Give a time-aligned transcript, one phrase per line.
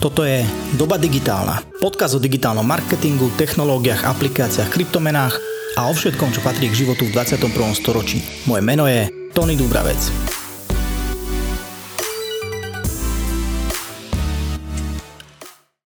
[0.00, 0.48] Toto je
[0.80, 1.60] Doba digitálna.
[1.76, 5.36] Podkaz o digitálnom marketingu, technológiách, aplikáciách, kryptomenách
[5.76, 7.52] a o všetkom, čo patrí k životu v 21.
[7.76, 8.24] storočí.
[8.48, 10.00] Moje meno je Tony Dubravec.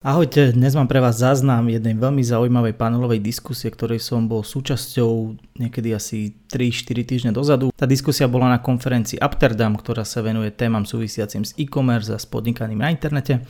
[0.04, 5.32] Ahojte, dnes mám pre vás záznam jednej veľmi zaujímavej panelovej diskusie, ktorej som bol súčasťou
[5.56, 7.72] niekedy asi 3-4 týždne dozadu.
[7.72, 12.28] Tá diskusia bola na konferencii Amsterdam, ktorá sa venuje témam súvisiacim s e-commerce a s
[12.28, 13.40] podnikaním na internete.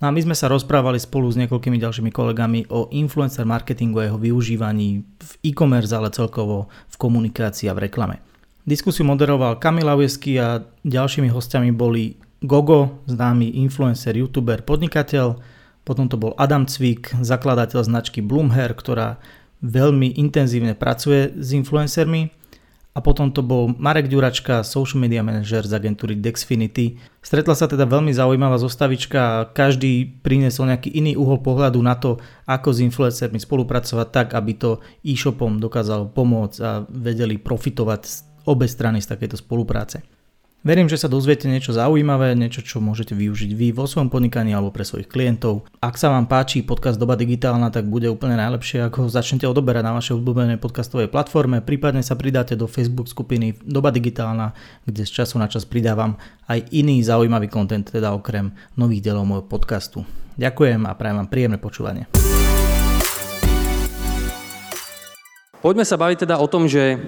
[0.00, 4.08] No a my sme sa rozprávali spolu s niekoľkými ďalšími kolegami o influencer marketingu a
[4.08, 8.16] jeho využívaní v e-commerce, ale celkovo v komunikácii a v reklame.
[8.64, 15.36] Diskusiu moderoval Kamil Aujeský a ďalšími hostiami boli Gogo, známy influencer, youtuber, podnikateľ,
[15.84, 19.20] potom to bol Adam Cvik, zakladateľ značky Bloomhair, ktorá
[19.60, 22.39] veľmi intenzívne pracuje s influencermi
[23.00, 27.00] a potom to bol Marek Ďuračka, social media manager z agentúry Dexfinity.
[27.24, 32.76] Stretla sa teda veľmi zaujímavá zostavička každý priniesol nejaký iný uhol pohľadu na to, ako
[32.76, 39.08] s influencermi spolupracovať tak, aby to e-shopom dokázalo pomôcť a vedeli profitovať obe strany z
[39.16, 40.19] takejto spolupráce.
[40.60, 44.68] Verím, že sa dozviete niečo zaujímavé, niečo, čo môžete využiť vy vo svojom podnikaní alebo
[44.68, 45.64] pre svojich klientov.
[45.80, 49.96] Ak sa vám páči podcast Doba digitálna, tak bude úplne najlepšie, ako začnete odoberať na
[49.96, 54.52] vašej obľúbenej podcastovej platforme, prípadne sa pridáte do Facebook skupiny Doba digitálna,
[54.84, 59.48] kde z času na čas pridávam aj iný zaujímavý kontent, teda okrem nových dielov môjho
[59.48, 60.04] podcastu.
[60.36, 62.04] Ďakujem a prajem vám príjemné počúvanie.
[65.64, 67.00] Poďme sa baviť teda o tom, že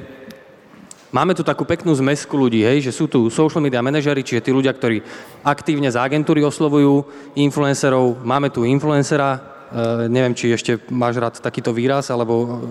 [1.12, 4.50] Máme tu takú peknú zmesku ľudí, hej, že sú tu social media manažery, čiže tí
[4.50, 5.04] ľudia, ktorí
[5.44, 7.04] aktívne z agentúry oslovujú
[7.36, 8.24] influencerov.
[8.24, 12.64] Máme tu influencera, e, neviem, či ešte máš rád takýto výraz, alebo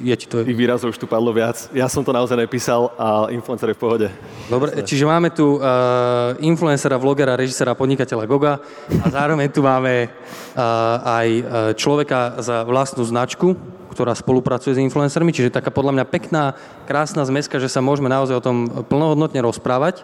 [0.00, 0.40] je ti to...
[0.48, 1.60] Tých výrazov už tu padlo viac.
[1.76, 4.08] Ja som to naozaj nepísal a influencer je v pohode.
[4.48, 8.64] Dobre, čiže máme tu uh, influencera, vlogera, režisera, podnikateľa Goga
[9.04, 11.28] a zároveň tu máme uh, aj
[11.76, 13.52] človeka za vlastnú značku,
[13.94, 18.42] ktorá spolupracuje s influencermi, čiže taká podľa mňa pekná, krásna zmeska, že sa môžeme naozaj
[18.42, 18.56] o tom
[18.90, 20.02] plnohodnotne rozprávať.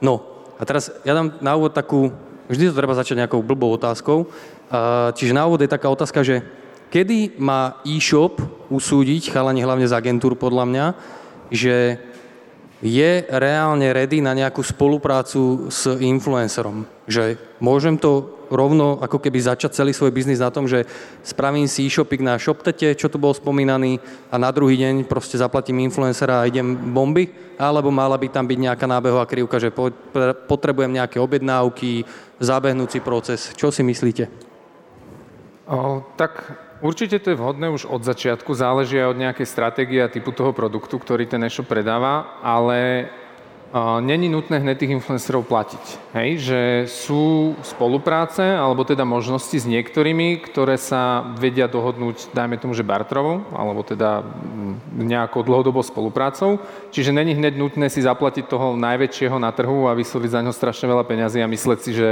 [0.00, 0.24] No,
[0.56, 2.10] a teraz ja dám na úvod takú,
[2.48, 4.32] vždy to treba začať nejakou blbou otázkou,
[5.12, 6.40] čiže na úvod je taká otázka, že
[6.88, 8.40] kedy má e-shop
[8.72, 10.86] usúdiť, chalani hlavne z agentúr podľa mňa,
[11.52, 12.00] že
[12.84, 16.84] je reálne ready na nejakú spoluprácu s influencerom.
[17.08, 20.86] Že môžem to rovno ako keby začať celý svoj biznis na tom, že
[21.22, 23.98] spravím si e-shopik na ShopTete, čo tu bol spomínaný
[24.30, 28.58] a na druhý deň proste zaplatím influencera a idem bomby, alebo mala by tam byť
[28.58, 29.74] nejaká nábehová krivka, že
[30.46, 32.04] potrebujem nejaké objednávky,
[32.38, 33.52] zabehnúci proces.
[33.56, 34.28] Čo si myslíte?
[35.66, 40.12] O, tak Určite to je vhodné už od začiatku, záleží aj od nejakej stratégie a
[40.12, 43.08] typu toho produktu, ktorý ten e-shop predáva, ale
[44.00, 45.84] není nutné hneď tých influencerov platiť.
[46.16, 46.28] Hej?
[46.38, 47.24] Že sú
[47.60, 53.84] spolupráce, alebo teda možnosti s niektorými, ktoré sa vedia dohodnúť, dajme tomu, že bartrovou, alebo
[53.84, 54.24] teda
[54.96, 56.62] nejakou dlhodobou spoluprácou.
[56.94, 60.86] Čiže není hneď nutné si zaplatiť toho najväčšieho na trhu a vysloviť za ňo strašne
[60.88, 62.08] veľa peňazí a mysleť si, že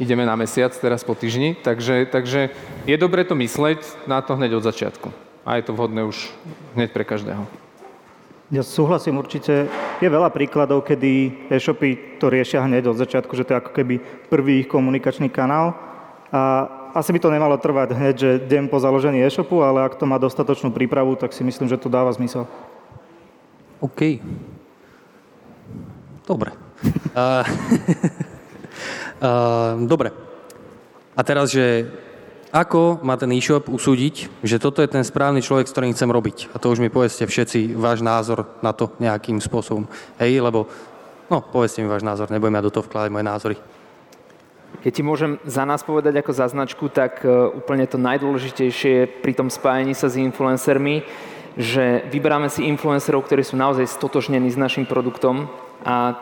[0.00, 1.58] ideme na mesiac teraz po týždni.
[1.60, 2.54] Takže, takže
[2.88, 5.12] je dobre to mysleť na to hneď od začiatku.
[5.42, 6.30] A je to vhodné už
[6.78, 7.44] hneď pre každého.
[8.52, 9.68] Ja súhlasím určite.
[10.02, 14.02] Je veľa príkladov, kedy e-shopy to riešia hneď od začiatku, že to je ako keby
[14.26, 15.78] prvý ich komunikačný kanál.
[16.34, 20.02] A asi by to nemalo trvať hneď, že deň po založení e-shopu, ale ak to
[20.02, 22.50] má dostatočnú prípravu, tak si myslím, že to dáva zmysel.
[23.78, 24.18] OK.
[26.26, 26.50] Dobre.
[27.14, 27.46] uh,
[29.92, 30.10] dobre.
[31.14, 31.86] A teraz, že
[32.52, 36.52] ako má ten e-shop usúdiť, že toto je ten správny človek, s ktorým chcem robiť?
[36.52, 39.88] A to už mi povedzte všetci váš názor na to nejakým spôsobom.
[40.20, 40.68] Hej, lebo,
[41.32, 43.56] no, povedzte mi váš názor, nebudem ja do toho vkladať moje názory.
[44.84, 49.32] Keď ti môžem za nás povedať ako za značku, tak e, úplne to najdôležitejšie pri
[49.32, 51.08] tom spájení sa s influencermi,
[51.56, 55.48] že vyberáme si influencerov, ktorí sú naozaj stotožnení s našim produktom
[55.84, 56.16] a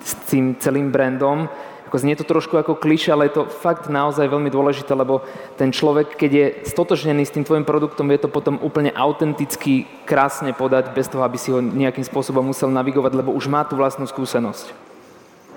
[0.00, 1.48] s tým celým brandom
[1.90, 5.26] ako znie to trošku ako kliš, ale je to fakt naozaj veľmi dôležité, lebo
[5.58, 10.54] ten človek, keď je stotožnený s tým tvojim produktom, vie to potom úplne autenticky, krásne
[10.54, 14.06] podať, bez toho, aby si ho nejakým spôsobom musel navigovať, lebo už má tú vlastnú
[14.06, 14.70] skúsenosť.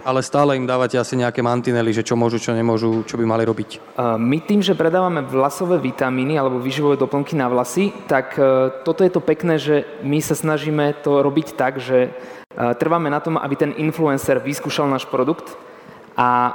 [0.03, 3.45] Ale stále im dávate asi nejaké mantinely, že čo môžu, čo nemôžu, čo by mali
[3.45, 3.95] robiť.
[4.18, 9.12] My tým, že predávame vlasové vitamíny alebo výživové doplnky na vlasy, tak e, toto je
[9.13, 13.56] to pekné, že my sa snažíme to robiť tak, že e, trváme na tom, aby
[13.56, 15.56] ten influencer vyskúšal náš produkt,
[16.13, 16.51] a e,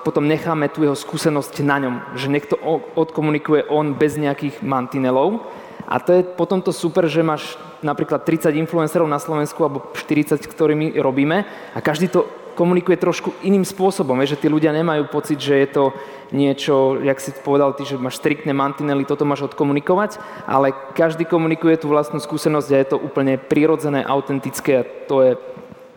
[0.00, 2.56] potom necháme tu jeho skúsenosť na ňom, že niekto
[2.96, 5.44] odkomunikuje on bez nejakých mantinelov.
[5.84, 10.40] A to je potom to super, že máš napríklad 30 influencerov na Slovensku alebo 40,
[10.40, 11.44] ktorými robíme
[11.76, 12.24] a každý to
[12.56, 15.84] komunikuje trošku iným spôsobom, že tí ľudia nemajú pocit, že je to
[16.30, 20.16] niečo, jak si povedal ty, že máš striktné mantinely, toto máš odkomunikovať,
[20.46, 25.32] ale každý komunikuje tú vlastnú skúsenosť a je to úplne prirodzené, autentické a to je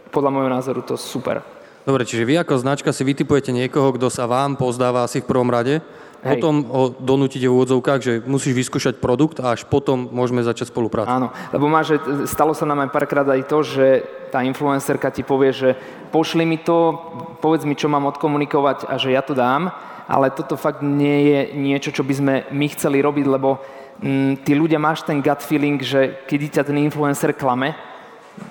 [0.09, 1.45] podľa môjho názoru to super.
[1.87, 5.47] Dobre, čiže vy ako značka si vytipujete niekoho, kto sa vám pozdáva asi v prvom
[5.47, 6.35] rade, Hej.
[6.35, 11.07] potom ho donútite v úvodzovkách, že musíš vyskúšať produkt a až potom môžeme začať spoluprácu.
[11.07, 11.95] Áno, lebo má, že
[12.27, 14.03] stalo sa nám aj párkrát aj to, že
[14.35, 15.79] tá influencerka ti povie, že
[16.11, 16.99] pošli mi to,
[17.39, 19.71] povedz mi, čo mám odkomunikovať a že ja to dám,
[20.11, 23.63] ale toto fakt nie je niečo, čo by sme my chceli robiť, lebo
[24.03, 27.79] mm, tí ľudia máš ten gut feeling, že keď ťa ten influencer klame,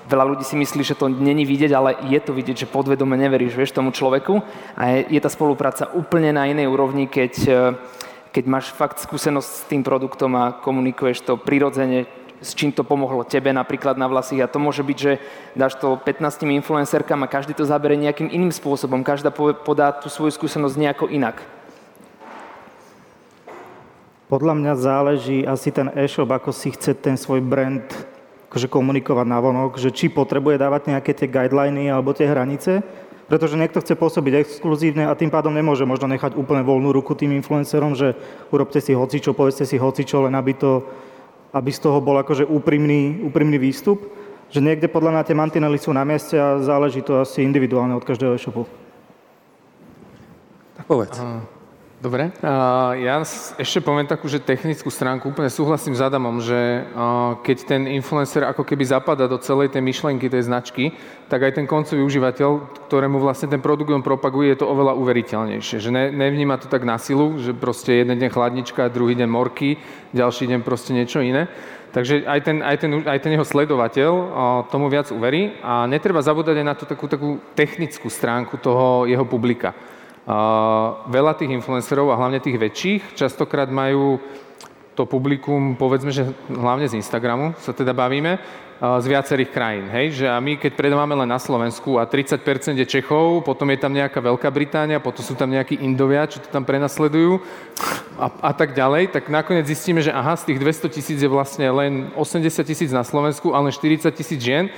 [0.07, 3.59] Veľa ľudí si myslí, že to není vidieť, ale je to vidieť, že podvedome neveríš
[3.59, 4.39] vieš, tomu človeku.
[4.79, 7.59] A je, je tá spolupráca úplne na inej úrovni, keď, e,
[8.31, 12.07] keď máš fakt skúsenosť s tým produktom a komunikuješ to prirodzene,
[12.39, 14.39] s čím to pomohlo tebe napríklad na vlasy.
[14.39, 15.19] A to môže byť, že
[15.59, 19.03] dáš to 15 influencerkám a každý to zabere nejakým iným spôsobom.
[19.03, 21.43] Každá podá tú svoju skúsenosť nejako inak.
[24.27, 27.87] Podľa mňa záleží asi ten e-shop, ako si chce ten svoj brand
[28.47, 32.81] akože komunikovať na vonok, že či potrebuje dávať nejaké tie guideliny alebo tie hranice,
[33.27, 37.35] pretože niekto chce pôsobiť exkluzívne a tým pádom nemôže možno nechať úplne voľnú ruku tým
[37.35, 38.15] influencerom, že
[38.55, 40.87] urobte si hocičo, povedzte si hocičo, len aby, to,
[41.51, 44.07] aby z toho bol akože úprimný, úprimný výstup.
[44.47, 48.07] Že niekde podľa mňa tie mantinely sú na mieste a záleží to asi individuálne od
[48.07, 48.63] každého e-shopu.
[50.79, 51.19] Tak povedz.
[51.97, 52.29] Dobre.
[53.01, 53.25] Ja
[53.57, 55.33] ešte poviem takú, že technickú stránku.
[55.33, 56.85] Úplne súhlasím s Adamom, že
[57.41, 60.93] keď ten influencer ako keby zapada do celej tej myšlenky tej značky,
[61.33, 65.81] tak aj ten koncový užívateľ, ktorému vlastne ten produkt on propaguje, je to oveľa uveriteľnejšie.
[65.81, 69.81] Že ne, nevníma to tak na silu, že proste jeden deň chladnička, druhý deň morky,
[70.13, 71.49] ďalší deň proste niečo iné.
[71.97, 74.13] Takže aj ten, aj ten, aj ten jeho sledovateľ
[74.69, 79.25] tomu viac uverí a netreba zabúdať aj na tú takú, takú technickú stránku toho jeho
[79.25, 79.73] publika
[81.07, 84.19] veľa tých influencerov a hlavne tých väčších častokrát majú
[84.97, 88.41] to publikum, povedzme, že hlavne z Instagramu sa teda bavíme,
[88.77, 89.89] z viacerých krajín.
[89.89, 90.21] Hej?
[90.21, 93.93] Že a my, keď predávame len na Slovensku a 30% je Čechov, potom je tam
[93.93, 97.41] nejaká Veľká Británia, potom sú tam nejakí Indovia, čo to tam prenasledujú
[98.21, 101.65] a, a tak ďalej, tak nakoniec zistíme, že aha, z tých 200 tisíc je vlastne
[101.73, 104.69] len 80 tisíc na Slovensku a len 40 tisíc žien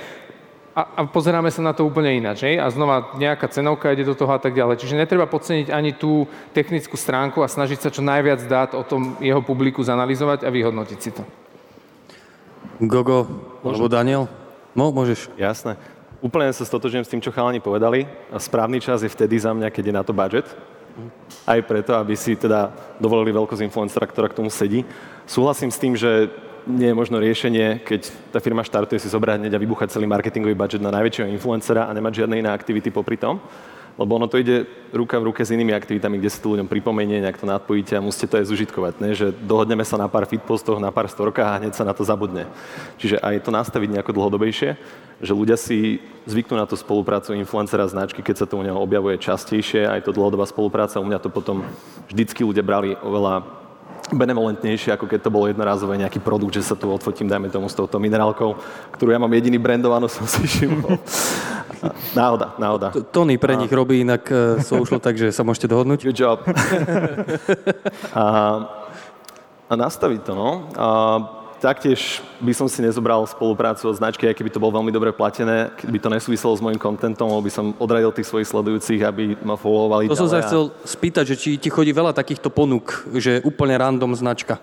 [0.79, 2.47] a, a pozeráme sa na to úplne ináč.
[2.47, 2.55] Hej?
[2.63, 4.79] A znova nejaká cenovka ide do toho a tak ďalej.
[4.79, 6.23] Čiže netreba podceniť ani tú
[6.55, 10.99] technickú stránku a snažiť sa čo najviac dát o tom jeho publiku zanalizovať a vyhodnotiť
[11.03, 11.27] si to.
[12.79, 13.27] Gogo,
[13.59, 14.31] alebo Daniel?
[14.71, 15.27] No, môžeš.
[15.35, 15.75] Jasné.
[16.23, 18.07] Úplne sa stotožujem s tým, čo chalani povedali.
[18.31, 20.47] A správny čas je vtedy za mňa, keď je na to budget.
[21.43, 24.87] Aj preto, aby si teda dovolili veľkosť influencera, ktorá k tomu sedí.
[25.27, 26.31] Súhlasím s tým, že
[26.69, 30.53] nie je možno riešenie, keď tá firma štartuje si zobrať hneď a vybuchať celý marketingový
[30.53, 33.41] budget na najväčšieho influencera a nemať žiadne iné aktivity popri tom.
[33.99, 34.63] Lebo ono to ide
[34.95, 38.05] ruka v ruke s inými aktivitami, kde sa to ľuďom pripomenie, nejak to nadpojíte a
[38.05, 38.93] musíte to aj zužitkovať.
[39.03, 39.11] Ne?
[39.11, 42.47] Že dohodneme sa na pár fitpostoch, na pár storkách a hneď sa na to zabudne.
[42.95, 44.79] Čiže aj to nastaviť nejako dlhodobejšie,
[45.19, 45.99] že ľudia si
[46.31, 50.15] zvyknú na tú spoluprácu influencera značky, keď sa to u neho objavuje častejšie, aj to
[50.15, 51.03] dlhodobá spolupráca.
[51.03, 51.67] U mňa to potom
[52.07, 53.58] vždycky ľudia brali oveľa
[54.09, 57.77] benevolentnejšie, ako keď to bolo jednorázové nejaký produkt, že sa tu odfotím, dajme tomu s
[57.77, 58.57] touto minerálkou,
[58.95, 60.97] ktorú ja mám jediný brandovanú, som si všimol.
[62.11, 62.87] Náhoda, náhoda.
[63.13, 65.99] Tony pre nich robí inak uh, social, takže sa môžete dohodnúť.
[66.09, 66.43] Good job.
[68.17, 68.25] a,
[69.69, 70.49] a nastaviť to, no.
[70.75, 70.87] A,
[71.59, 75.75] Taktiež by som si nezobral spoluprácu od značky, aj keby to bolo veľmi dobre platené,
[75.75, 80.07] keby to nesúviselo s môjim kontentom, by som odradil tých svojich sledujúcich, aby ma followovali.
[80.07, 84.15] To som sa chcel spýtať, že či ti chodí veľa takýchto ponúk, že úplne random
[84.15, 84.55] značka.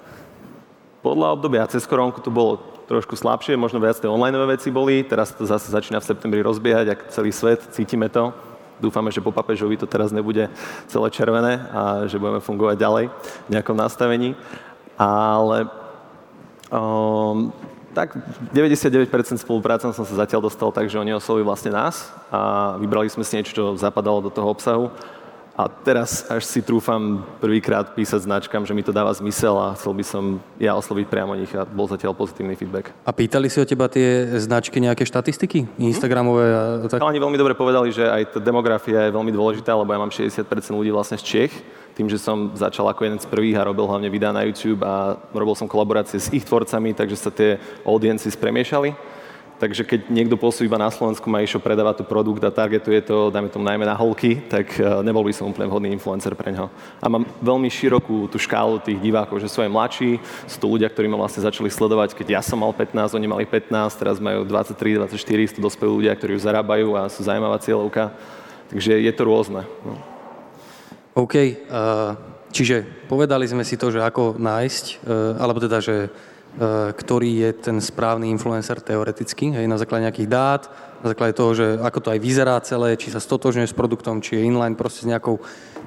[1.05, 5.37] Podľa obdobia cez koronku to bolo trošku slabšie, možno viac tie online veci boli, teraz
[5.37, 8.33] to zase začína v septembri rozbiehať, ak celý svet, cítime to.
[8.81, 10.49] Dúfame, že po papežovi to teraz nebude
[10.89, 13.05] celé červené a že budeme fungovať ďalej
[13.49, 14.33] v nejakom nastavení.
[14.97, 15.69] Ale
[16.71, 17.53] Um,
[17.97, 18.13] tak
[18.53, 19.09] 99%
[19.41, 23.41] spoluprácom som sa zatiaľ dostal tak, že oni oslovili vlastne nás a vybrali sme si
[23.41, 24.93] niečo, čo zapadalo do toho obsahu.
[25.57, 29.97] A teraz až si trúfam prvýkrát písať značkám, že mi to dáva zmysel a chcel
[29.97, 30.25] by som
[30.61, 32.93] ja osloviť priamo nich a bol zatiaľ pozitívny feedback.
[33.09, 35.65] A pýtali si o teba tie značky nejaké štatistiky?
[35.81, 37.01] Instagramové a tak?
[37.01, 40.45] Oni veľmi dobre povedali, že aj tá demografia je veľmi dôležitá, lebo ja mám 60%
[40.77, 41.53] ľudí vlastne z Čech
[41.97, 45.17] tým, že som začal ako jeden z prvých a robil hlavne videá na YouTube a
[45.33, 47.57] robil som kolaborácie s ich tvorcami, takže sa tie
[47.89, 49.16] audiencie spremiešali.
[49.57, 53.33] Takže keď niekto pôsobí iba na Slovensku, má išlo predávať tu produkt a targetuje to,
[53.33, 56.69] dajme tomu najmä na holky, tak e, nebol by som úplne vhodný influencer pre ňo.
[57.01, 60.93] A mám veľmi širokú tú škálu tých divákov, že sú aj mladší, sú to ľudia,
[60.93, 64.45] ktorí ma vlastne začali sledovať, keď ja som mal 15, oni mali 15, teraz majú
[64.45, 65.17] 23, 24,
[65.49, 68.13] sú to dospelí ľudia, ktorí už zarábajú a sú zaujímavá cieľovka.
[68.69, 69.65] Takže je to rôzne.
[69.89, 69.97] No.
[71.17, 72.13] OK, uh,
[72.53, 76.13] čiže povedali sme si to, že ako nájsť, uh, alebo teda, že
[76.97, 80.63] ktorý je ten správny influencer teoreticky, hej, na základe nejakých dát,
[81.05, 84.41] na základe toho, že ako to aj vyzerá celé, či sa stotožňuje s produktom, či
[84.41, 85.37] je inline, proste s nejakou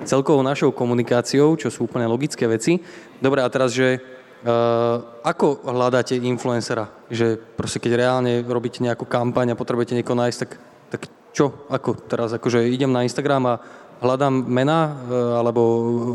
[0.05, 2.77] celkovou našou komunikáciou, čo sú úplne logické veci.
[3.17, 3.97] Dobre, a teraz, že
[4.45, 6.85] uh, ako hľadáte influencera?
[7.09, 10.51] Že proste keď reálne robíte nejakú kampaň a potrebujete niekoho nájsť, tak,
[10.93, 11.01] tak
[11.33, 11.65] čo?
[11.73, 12.29] Ako teraz?
[12.37, 13.55] Akože idem na Instagram a
[13.99, 15.61] hľadám mena, uh, alebo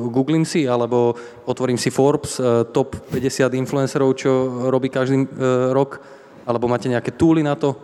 [0.08, 1.14] googlím si, alebo
[1.44, 4.30] otvorím si Forbes, uh, top 50 influencerov, čo
[4.72, 6.00] robí každý uh, rok,
[6.44, 7.76] alebo máte nejaké túly na to?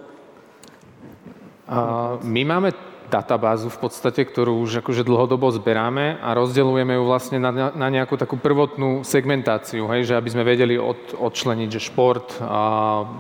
[2.27, 2.75] My máme
[3.11, 8.15] databázu v podstate, ktorú už akože dlhodobo zberáme a rozdeľujeme ju vlastne na, na nejakú
[8.15, 12.61] takú prvotnú segmentáciu, hej, že aby sme vedeli od, odčleniť, že šport, a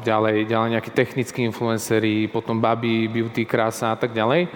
[0.06, 4.50] ďalej, ďalej nejakí technickí influenceri, potom baby, beauty, krása a tak ďalej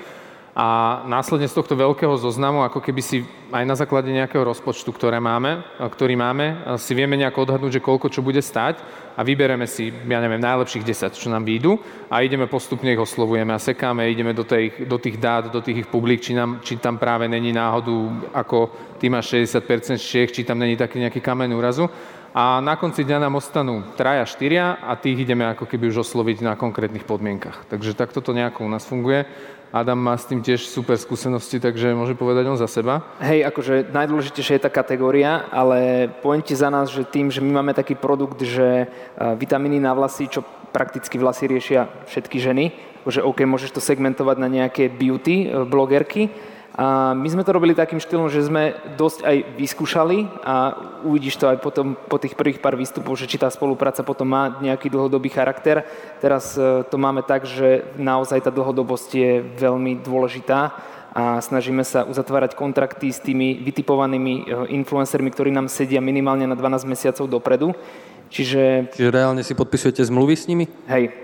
[0.54, 5.18] a následne z tohto veľkého zoznamu, ako keby si aj na základe nejakého rozpočtu, ktoré
[5.18, 8.78] máme, ktorý máme, si vieme nejako odhadnúť, že koľko čo bude stať
[9.18, 11.74] a vybereme si, ja neviem, najlepších 10, čo nám výjdu
[12.06, 15.82] a ideme postupne ich oslovujeme a sekáme, ideme do, tej, do tých dát, do tých
[15.82, 18.70] ich publik, či, nám, či tam práve není náhodu, ako
[19.02, 21.90] ty máš 60% Čech, či tam není taký nejaký kameň úrazu.
[22.34, 26.42] A na konci dňa nám ostanú traja, štyria a tých ideme ako keby už osloviť
[26.42, 27.62] na konkrétnych podmienkach.
[27.70, 29.22] Takže takto to nejako u nás funguje.
[29.70, 33.06] Adam má s tým tiež super skúsenosti, takže môže povedať on za seba.
[33.22, 37.70] Hej, akože najdôležitejšia je tá kategória, ale poďte za nás, že tým, že my máme
[37.70, 40.42] taký produkt, že vitamíny na vlasy, čo
[40.74, 42.74] prakticky vlasy riešia všetky ženy,
[43.06, 46.34] že OK, môžeš to segmentovať na nejaké beauty e, blogerky,
[46.74, 50.74] a my sme to robili takým štýlom, že sme dosť aj vyskúšali a
[51.06, 54.58] uvidíš to aj potom, po tých prvých pár výstupov, že či tá spolupráca potom má
[54.58, 55.86] nejaký dlhodobý charakter.
[56.18, 60.74] Teraz e, to máme tak, že naozaj tá dlhodobosť je veľmi dôležitá
[61.14, 64.42] a snažíme sa uzatvárať kontrakty s tými vytipovanými e,
[64.74, 67.70] influencermi, ktorí nám sedia minimálne na 12 mesiacov dopredu.
[68.34, 68.90] Čiže...
[68.98, 70.66] Čiže reálne si podpisujete zmluvy s nimi?
[70.90, 71.14] Hej.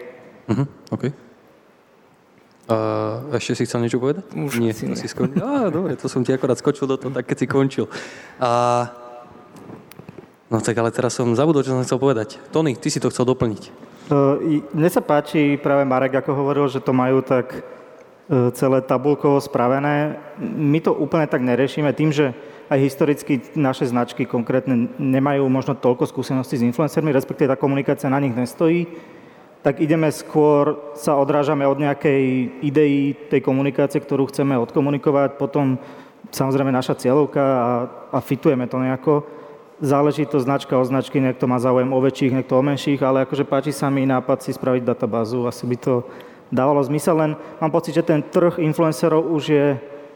[0.47, 1.11] Uh-huh, okay.
[2.70, 4.30] Uh, ešte si chcel niečo povedať?
[4.30, 5.42] Už Nie, to si skončil.
[5.42, 7.90] Á, dobre, to som ti akorát skočil do toho, tak keď si končil.
[8.38, 8.86] A...
[10.46, 12.38] No tak ale teraz som zabudol, čo som chcel povedať.
[12.54, 13.74] Tony, ty si to chcel doplniť.
[14.06, 19.42] Uh, mne sa páči práve Marek, ako hovoril, že to majú tak uh, celé tabulkovo
[19.42, 20.22] spravené.
[20.38, 22.30] My to úplne tak neriešime tým, že
[22.70, 28.22] aj historicky naše značky konkrétne nemajú možno toľko skúseností s influencermi, respektíve tá komunikácia na
[28.22, 28.86] nich nestojí
[29.60, 32.22] tak ideme skôr, sa odrážame od nejakej
[32.64, 35.76] idei tej komunikácie, ktorú chceme odkomunikovať, potom
[36.32, 37.70] samozrejme naša cieľovka a,
[38.08, 39.14] a fitujeme to nejako.
[39.80, 43.48] Záleží to značka od značky, niekto má záujem o väčších, niekto o menších, ale akože
[43.48, 46.04] páči sa mi nápad si spraviť databázu, asi by to
[46.52, 49.66] dávalo zmysel, len mám pocit, že ten trh influencerov už je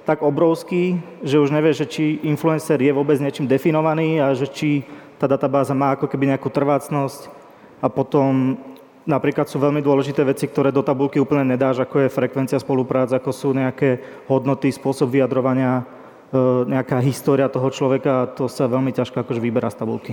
[0.04, 4.84] tak obrovský, že už nevie, že či influencer je vôbec niečím definovaný a že či
[5.16, 7.32] tá databáza má ako keby nejakú trvácnosť.
[7.80, 8.56] A potom
[9.04, 13.30] Napríklad sú veľmi dôležité veci, ktoré do tabulky úplne nedáš, ako je frekvencia spoluprác, ako
[13.36, 14.00] sú nejaké
[14.32, 15.84] hodnoty, spôsob vyjadrovania,
[16.32, 16.42] e,
[16.72, 18.32] nejaká história toho človeka.
[18.40, 20.12] To sa veľmi ťažko akože vyberá z tabulky.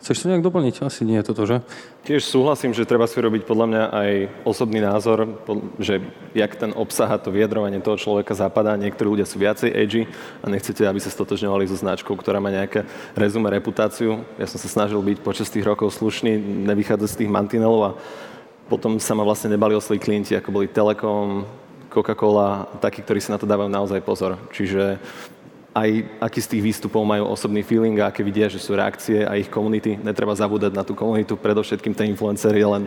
[0.00, 0.80] Chceš to nejak doplniť?
[0.80, 1.60] Asi nie je toto, že?
[2.08, 4.10] Tiež súhlasím, že treba si robiť podľa mňa aj
[4.48, 5.28] osobný názor,
[5.76, 6.00] že
[6.32, 8.80] jak ten obsah a to vyjadrovanie toho človeka zapadá.
[8.80, 10.08] Niektorí ľudia sú viacej edgy
[10.40, 14.24] a nechcete, aby sa stotožňovali so značkou, ktorá má nejaké rezume, reputáciu.
[14.40, 16.32] Ja som sa snažil byť počas tých rokov slušný,
[16.64, 17.96] nevychádzať z tých mantinelov a
[18.72, 21.44] potom sa ma vlastne nebali osloviť klienti, ako boli Telekom,
[21.90, 24.38] Coca-Cola, takí, ktorí si na to dávajú naozaj pozor.
[24.54, 25.02] Čiže
[25.70, 29.38] aj aký z tých výstupov majú osobný feeling a aké vidia, že sú reakcie a
[29.38, 29.94] ich komunity.
[30.02, 32.84] Netreba zabúdať na tú komunitu, predovšetkým ten influencer je len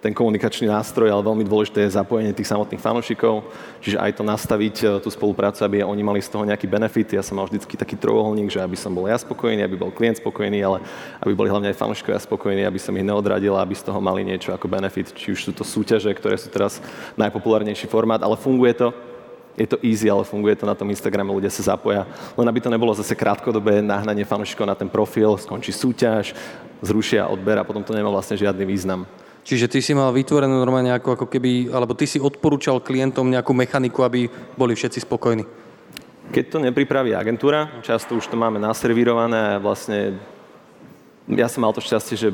[0.00, 3.44] ten komunikačný nástroj, ale veľmi dôležité je zapojenie tých samotných fanúšikov,
[3.84, 7.12] čiže aj to nastaviť e, tú spoluprácu, aby oni mali z toho nejaký benefit.
[7.12, 10.16] Ja som mal vždycky taký trojuholník, že aby som bol ja spokojný, aby bol klient
[10.16, 10.80] spokojný, ale
[11.20, 14.56] aby boli hlavne aj fanúšikovia spokojní, aby som ich neodradil, aby z toho mali niečo
[14.56, 15.12] ako benefit.
[15.12, 16.80] Či už sú to súťaže, ktoré sú teraz
[17.20, 18.96] najpopulárnejší formát, ale funguje to,
[19.58, 22.06] je to easy, ale funguje to na tom Instagrame, ľudia sa zapoja.
[22.38, 26.32] Len aby to nebolo zase krátkodobé nahnanie fanúšikov na ten profil, skončí súťaž,
[26.80, 29.04] zrušia odber a potom to nemá vlastne žiadny význam.
[29.40, 33.56] Čiže ty si mal vytvorenú normálne ako, ako keby, alebo ty si odporúčal klientom nejakú
[33.56, 35.44] mechaniku, aby boli všetci spokojní?
[36.30, 40.20] Keď to nepripraví agentúra, často už to máme naservírované a vlastne
[41.26, 42.28] ja som mal to šťastie, že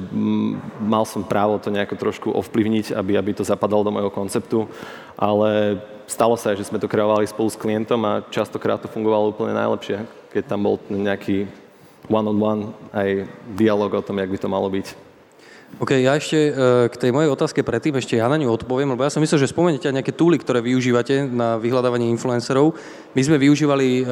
[0.80, 4.68] mal som právo to nejako trošku ovplyvniť, aby, aby to zapadalo do môjho konceptu,
[5.16, 9.34] ale stalo sa aj, že sme to kreovali spolu s klientom a častokrát to fungovalo
[9.34, 11.50] úplne najlepšie, keď tam bol nejaký
[12.06, 13.26] one-on-one aj
[13.58, 14.86] dialog o tom, jak by to malo byť.
[15.82, 16.54] OK, ja ešte
[16.88, 19.50] k tej mojej otázke predtým, ešte ja na ňu odpoviem, lebo ja som myslel, že
[19.50, 22.78] spomeniete nejaké túly, ktoré využívate na vyhľadávanie influencerov.
[23.18, 24.06] My sme využívali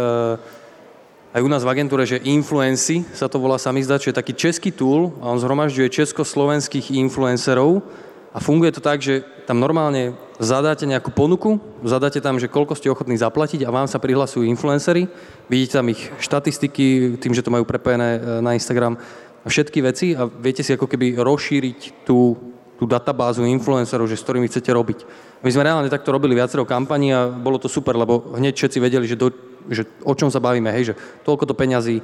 [1.35, 4.75] aj u nás v agentúre, že Influency sa to volá samizdat, čo je taký český
[4.75, 7.87] tool a on zhromažďuje československých influencerov
[8.35, 12.91] a funguje to tak, že tam normálne zadáte nejakú ponuku, zadáte tam, že koľko ste
[12.91, 15.07] ochotní zaplatiť a vám sa prihlasujú influencery,
[15.47, 20.19] vidíte tam ich štatistiky, tým, že to majú prepojené e, na Instagram a všetky veci
[20.19, 22.35] a viete si ako keby rozšíriť tú,
[22.75, 24.99] tú databázu influencerov, že s ktorými chcete robiť.
[25.47, 29.07] My sme reálne takto robili viacero kampaní a bolo to super, lebo hneď všetci vedeli,
[29.07, 29.31] že do,
[29.71, 32.03] že o čom sa bavíme, hej, že toľko to peňazí,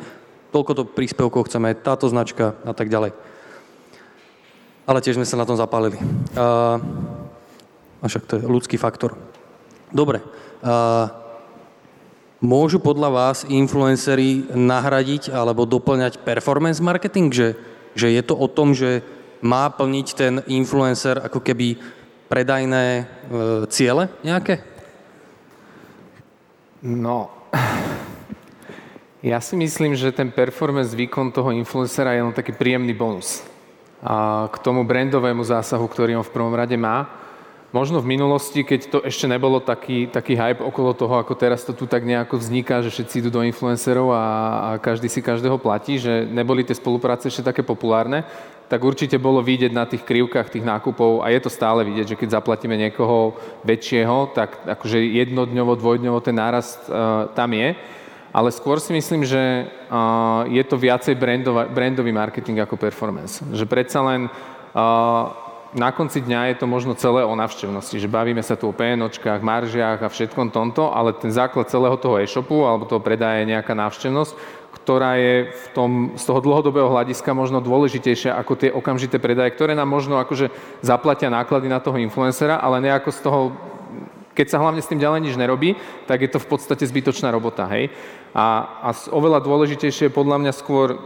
[0.55, 3.19] toľko to príspevkov chceme, táto značka a tak ďalej.
[4.89, 5.99] Ale tiež sme sa na tom zapálili.
[6.37, 6.81] A,
[8.05, 9.17] však to je ľudský faktor.
[9.93, 10.25] Dobre.
[10.61, 11.11] A,
[12.41, 17.29] môžu podľa vás influencery nahradiť alebo doplňať performance marketing?
[17.33, 17.49] Že,
[17.97, 19.05] že je to o tom, že
[19.41, 21.81] má plniť ten influencer ako keby
[22.29, 23.05] predajné e,
[23.73, 24.61] ciele nejaké?
[26.81, 27.29] No,
[29.21, 33.45] ja si myslím, že ten performance výkon toho influencera je len taký príjemný bonus.
[34.49, 37.05] K tomu brandovému zásahu, ktorý on v prvom rade má.
[37.71, 41.71] Možno v minulosti, keď to ešte nebolo taký, taký hype okolo toho, ako teraz to
[41.71, 44.25] tu tak nejako vzniká, že všetci idú do influencerov a,
[44.59, 48.27] a každý si každého platí, že neboli tie spolupráce ešte také populárne,
[48.67, 52.19] tak určite bolo vidieť na tých krivkách tých nákupov a je to stále vidieť, že
[52.19, 57.79] keď zaplatíme niekoho väčšieho, tak akože jednodňovo, dvojdňovo ten nárast uh, tam je
[58.31, 63.43] ale skôr si myslím, že uh, je to viacej brandova, brandový marketing ako performance.
[63.43, 65.35] Že predsa len uh,
[65.71, 69.39] na konci dňa je to možno celé o navštevnosti, že bavíme sa tu o PNOčkách,
[69.39, 73.75] maržiach a všetkom tomto, ale ten základ celého toho e-shopu alebo toho predaja je nejaká
[73.79, 74.35] návštevnosť,
[74.83, 79.79] ktorá je v tom, z toho dlhodobého hľadiska možno dôležitejšia ako tie okamžité predaje, ktoré
[79.79, 80.51] nám možno akože
[80.83, 83.41] zaplatia náklady na toho influencera, ale nejako z toho
[84.41, 85.77] keď sa hlavne s tým ďalej nič nerobí,
[86.09, 87.93] tak je to v podstate zbytočná robota, hej.
[88.33, 90.97] A, a oveľa dôležitejšie je podľa mňa skôr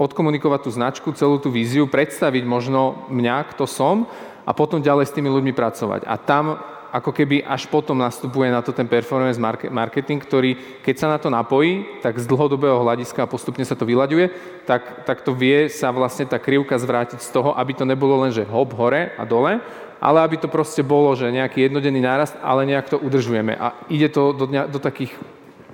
[0.00, 4.08] odkomunikovať tú značku, celú tú víziu, predstaviť možno mňa, kto som
[4.48, 6.08] a potom ďalej s tými ľuďmi pracovať.
[6.08, 6.56] A tam
[6.96, 9.36] ako keby až potom nastupuje na to ten performance
[9.68, 13.84] marketing, ktorý keď sa na to napojí, tak z dlhodobého hľadiska a postupne sa to
[13.84, 14.32] vyľaďuje,
[14.64, 18.32] tak, tak to vie sa vlastne tá krivka zvrátiť z toho, aby to nebolo len,
[18.32, 19.60] že hop hore a dole,
[20.00, 23.56] ale aby to proste bolo, že nejaký jednodenný nárast, ale nejak to udržujeme.
[23.56, 25.16] A ide to do, do takých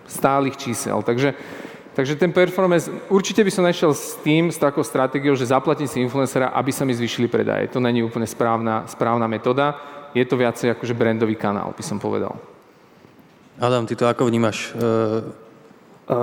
[0.07, 1.03] stálych čísel.
[1.03, 1.35] Takže,
[1.95, 6.01] takže ten performance, určite by som nešiel s tým, s takou stratégiou, že zaplatím si
[6.01, 7.69] influencera, aby sa mi zvýšili predaje.
[7.73, 9.79] To není úplne správna, správna metóda.
[10.13, 12.37] Je to viacej akože brandový kanál, by som povedal.
[13.61, 14.73] Adam, ty to ako vnímaš?
[14.73, 14.83] E,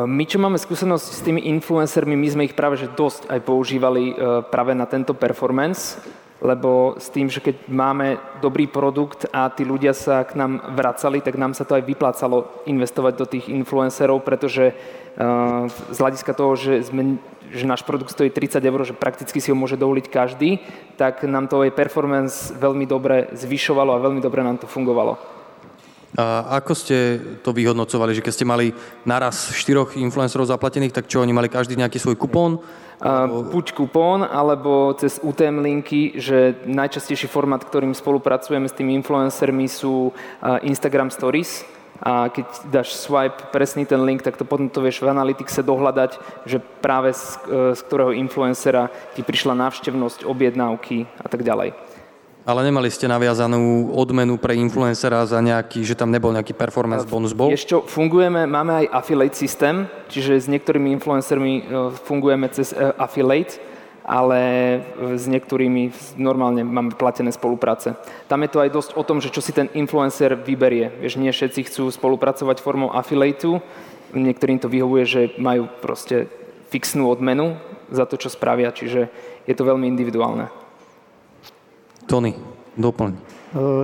[0.05, 4.11] my, čo máme skúsenosť s tými influencermi, my sme ich práve že dosť aj používali
[4.11, 5.97] e, práve na tento performance
[6.39, 11.19] lebo s tým, že keď máme dobrý produkt a tí ľudia sa k nám vracali,
[11.19, 16.55] tak nám sa to aj vyplácalo investovať do tých influencerov, pretože uh, z hľadiska toho,
[16.55, 17.19] že, sme,
[17.51, 20.63] že náš produkt stojí 30 eur, že prakticky si ho môže dovoliť každý,
[20.95, 25.38] tak nám to aj performance veľmi dobre zvyšovalo a veľmi dobre nám to fungovalo.
[26.17, 28.73] A ako ste to vyhodnocovali, že keď ste mali
[29.05, 32.57] naraz štyroch influencerov zaplatených, tak čo, oni mali každý nejaký svoj kupón?
[33.55, 40.11] buď kupón, alebo cez UTM linky, že najčastejší formát, ktorým spolupracujeme s tými influencermi sú
[40.67, 41.63] Instagram Stories,
[41.99, 46.11] a keď dáš swipe presný ten link, tak to potom to vieš v Analyticse dohľadať,
[46.47, 48.87] že práve z, e, z ktorého influencera
[49.19, 51.75] ti prišla návštevnosť, objednávky a tak ďalej.
[52.49, 57.37] Ale nemali ste naviazanú odmenu pre influencera za nejaký, že tam nebol nejaký performance bonus
[57.37, 57.53] bol?
[57.53, 63.61] Ešte fungujeme, máme aj affiliate systém, čiže s niektorými influencermi e, fungujeme cez e, affiliate,
[64.01, 64.41] ale
[64.97, 67.93] s niektorými normálne máme platené spolupráce.
[68.25, 70.89] Tam je to aj dosť o tom, že čo si ten influencer vyberie.
[71.05, 73.61] Vieš, nie všetci chcú spolupracovať formou affiliateu,
[74.17, 76.25] niektorým to vyhovuje, že majú proste
[76.73, 77.61] fixnú odmenu
[77.93, 79.13] za to, čo spravia, čiže
[79.45, 80.68] je to veľmi individuálne.
[82.09, 82.33] Tony,
[82.73, 83.13] doplň.
[83.13, 83.19] E,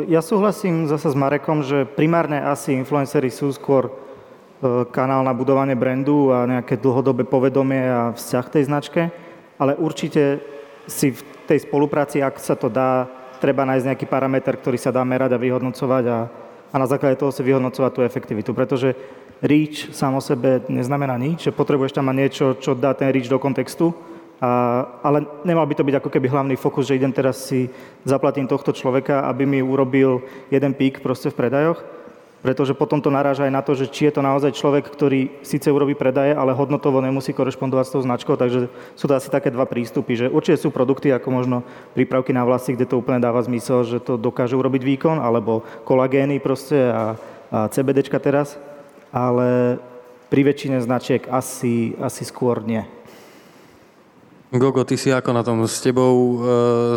[0.10, 3.92] ja súhlasím zase s Marekom, že primárne asi influencery sú skôr e,
[4.90, 9.02] kanál na budovanie brandu a nejaké dlhodobé povedomie a vzťah tej značke,
[9.62, 10.42] ale určite
[10.90, 13.06] si v tej spolupráci, ak sa to dá,
[13.38, 16.20] treba nájsť nejaký parameter, ktorý sa dá merať a vyhodnocovať a,
[16.74, 18.98] a na základe toho si vyhodnocovať tú efektivitu, pretože
[19.46, 23.30] reach sám o sebe neznamená nič, že potrebuješ tam mať niečo, čo dá ten reach
[23.30, 23.94] do kontextu,
[24.42, 27.72] a, ale nemal by to byť ako keby hlavný fokus, že idem teraz si
[28.04, 31.80] zaplatím tohto človeka, aby mi urobil jeden pík proste v predajoch.
[32.46, 35.66] pretože potom to naráža aj na to, že či je to naozaj človek, ktorý síce
[35.66, 39.66] urobí predaje, ale hodnotovo nemusí korešpondovať s tou značkou, takže sú to asi také dva
[39.66, 41.66] prístupy, že určite sú produkty ako možno
[41.98, 46.38] prípravky na vlasy, kde to úplne dáva zmysel, že to dokáže urobiť výkon, alebo kolagény
[46.38, 47.18] proste a,
[47.50, 48.62] a CBDčka teraz,
[49.10, 49.82] ale
[50.30, 52.86] pri väčšine značiek asi, asi skôr nie.
[54.54, 55.66] Gogo, ty si ako na tom?
[55.66, 56.38] S tebou e,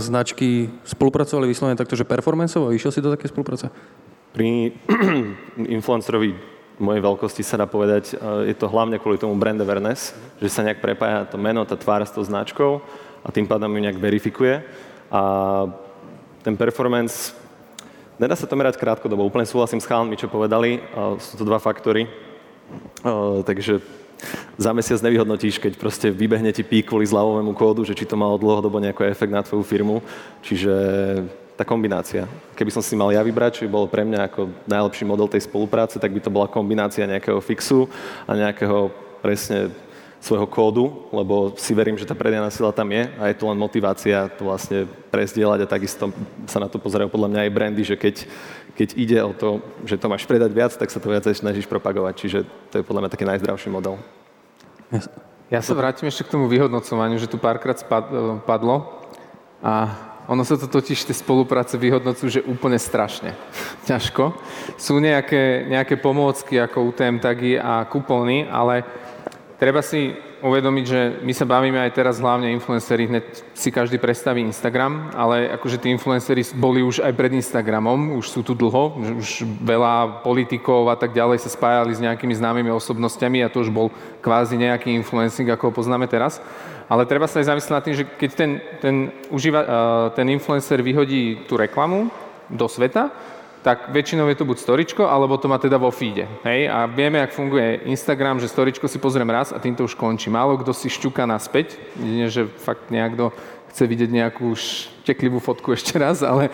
[0.05, 2.77] značky spolupracovali vyslovene takto, že performanceovo?
[2.77, 3.73] Išiel si do také spolupráce?
[4.37, 4.77] Pri
[5.81, 6.37] influencerovi
[6.77, 10.13] mojej veľkosti sa dá povedať, e, je to hlavne kvôli tomu brand awareness,
[10.45, 12.85] že sa nejak prepája to meno, tá tvár s tou značkou
[13.25, 14.61] a tým pádom ju nejak verifikuje.
[15.09, 15.23] A
[16.45, 17.33] ten performance,
[18.21, 20.85] nedá sa to merať krátkodobo, úplne súhlasím s chalmi, čo povedali,
[21.17, 22.05] sú to dva faktory.
[22.05, 22.11] E,
[23.41, 23.81] takže
[24.59, 28.39] za mesiac nevyhodnotíš, keď proste vybehne ti pík kvôli zľavovému kódu, že či to malo
[28.39, 30.03] dlhodobo nejaký efekt na tvoju firmu.
[30.43, 30.75] Čiže
[31.59, 32.31] tá kombinácia.
[32.55, 35.43] Keby som si mal ja vybrať, čo by bol pre mňa ako najlepší model tej
[35.43, 37.91] spolupráce, tak by to bola kombinácia nejakého fixu
[38.31, 39.75] a nejakého presne
[40.19, 43.59] svojho kódu, lebo si verím, že tá predajná sila tam je a je to len
[43.59, 46.11] motivácia to vlastne prezdieľať a takisto
[46.51, 48.27] sa na to pozerajú podľa mňa aj brandy, že keď,
[48.79, 52.15] keď ide o to, že to máš predať viac, tak sa to viac snažíš propagovať.
[52.15, 52.39] Čiže
[52.71, 53.99] to je podľa mňa taký najzdravší model.
[55.51, 57.75] Ja sa vrátim ešte k tomu vyhodnocovaniu, že tu párkrát
[58.47, 59.03] padlo
[59.59, 59.91] a
[60.29, 63.35] ono sa to totiž tie spolupráce vyhodnocujú, že úplne strašne.
[63.89, 64.37] Ťažko.
[64.79, 68.85] Sú nejaké, nejaké pomôcky ako UTM tagy a kupóny, ale
[69.59, 73.25] treba si uvedomiť, že my sa bavíme aj teraz hlavne influenceri, hneď
[73.55, 78.41] si každý predstaví Instagram, ale akože tí influenceri boli už aj pred Instagramom, už sú
[78.47, 83.51] tu dlho, už veľa politikov a tak ďalej sa spájali s nejakými známymi osobnostiami a
[83.51, 83.91] to už bol
[84.23, 86.39] kvázi nejaký influencing, ako ho poznáme teraz.
[86.89, 88.95] Ale treba sa aj zamyslieť nad tým, že keď ten, ten,
[89.29, 89.61] užíva,
[90.17, 92.09] ten influencer vyhodí tú reklamu
[92.49, 93.13] do sveta,
[93.63, 96.31] tak väčšinou je to buď storičko, alebo to má teda vo feede.
[96.47, 96.71] Hej?
[96.71, 100.31] A vieme, ak funguje Instagram, že storičko si pozriem raz a týmto už končí.
[100.31, 103.35] Málo kto si šťuka naspäť, nie, že fakt niekto
[103.69, 106.49] chce vidieť nejakú šteklivú fotku ešte raz, ale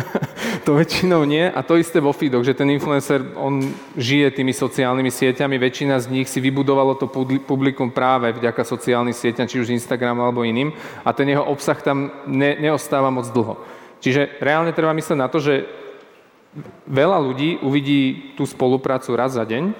[0.66, 1.50] to väčšinou nie.
[1.50, 3.60] A to isté vo feedoch, že ten influencer, on
[3.98, 7.10] žije tými sociálnymi sieťami, väčšina z nich si vybudovalo to
[7.42, 10.70] publikum práve vďaka sociálnym sieťam, či už Instagram alebo iným,
[11.02, 13.58] a ten jeho obsah tam ne, neostáva moc dlho.
[14.02, 15.81] Čiže reálne treba myslieť na to, že
[16.86, 19.72] veľa ľudí uvidí tú spoluprácu raz za deň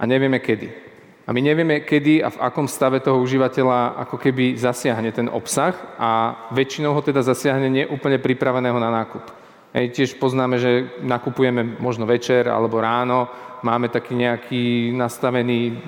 [0.00, 0.84] a nevieme kedy.
[1.24, 5.72] A my nevieme, kedy a v akom stave toho užívateľa ako keby zasiahne ten obsah
[5.96, 9.24] a väčšinou ho teda zasiahne neúplne pripraveného na nákup.
[9.72, 13.26] Hej, tiež poznáme, že nakupujeme možno večer alebo ráno,
[13.64, 15.80] máme taký nejaký nastavený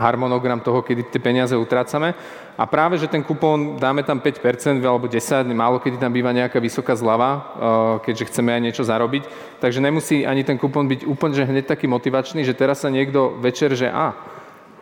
[0.00, 2.16] harmonogram toho, kedy tie peniaze utrácame.
[2.56, 6.56] A práve, že ten kupón dáme tam 5% alebo 10%, málo kedy tam býva nejaká
[6.56, 7.40] vysoká zlava, eh,
[8.08, 9.28] keďže chceme aj niečo zarobiť.
[9.60, 13.36] Takže nemusí ani ten kupón byť úplne že hneď taký motivačný, že teraz sa niekto
[13.38, 14.16] večer, že a,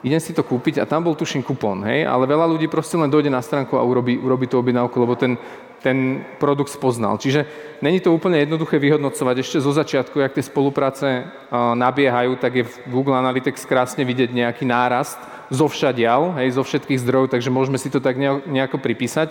[0.02, 3.10] idem si to kúpiť a tam bol tuším kupón, hej, ale veľa ľudí proste len
[3.10, 5.34] dojde na stránku a urobí, urobí tú objednávku, lebo ten,
[5.78, 7.18] ten produkt spoznal.
[7.18, 7.46] Čiže
[7.82, 9.36] není to úplne jednoduché vyhodnocovať.
[9.38, 14.66] Ešte zo začiatku, jak tie spolupráce nabiehajú, tak je v Google Analytics krásne vidieť nejaký
[14.66, 19.30] nárast zo všadial, hej, zo všetkých zdrojov, takže môžeme si to tak nejako pripísať.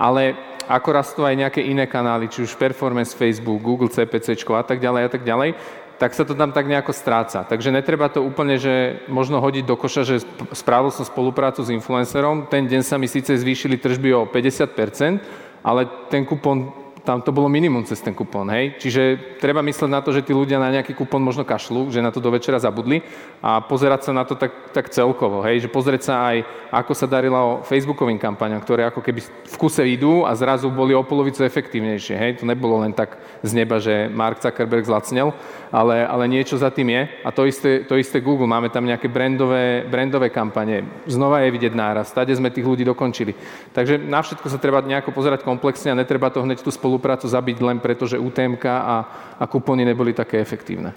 [0.00, 0.38] Ale
[0.70, 5.02] ako rastú aj nejaké iné kanály, či už Performance Facebook, Google CPC a tak ďalej
[5.04, 5.58] a tak ďalej,
[6.00, 7.44] tak sa to tam tak nejako stráca.
[7.44, 10.24] Takže netreba to úplne, že možno hodiť do koša, že
[10.56, 15.20] spravil som spoluprácu s influencerom, ten deň sa mi síce zvýšili tržby o 50%,
[15.64, 16.72] ale ten kupón
[17.10, 18.78] tam to bolo minimum cez ten kupón, hej.
[18.78, 22.14] Čiže treba mysleť na to, že tí ľudia na nejaký kupón možno kašľú, že na
[22.14, 23.02] to do večera zabudli
[23.42, 25.66] a pozerať sa na to tak, tak celkovo, hej.
[25.66, 30.22] Že pozrieť sa aj, ako sa darilo Facebookovým kampaniám, ktoré ako keby v kuse idú
[30.22, 32.32] a zrazu boli o polovicu efektívnejšie, hej.
[32.38, 35.34] To nebolo len tak z neba, že Mark Zuckerberg zlacnel,
[35.74, 37.02] ale, ale niečo za tým je.
[37.26, 40.86] A to isté, to isté Google, máme tam nejaké brandové, brandové kampane.
[41.10, 43.34] Znova je vidieť náraz, tade sme tých ľudí dokončili.
[43.74, 47.56] Takže na všetko sa treba nejako pozerať komplexne a netreba to hneď tú spoluprácu zabiť
[47.64, 48.96] len preto, že UTMK a,
[49.40, 50.92] a kupóny neboli také efektívne.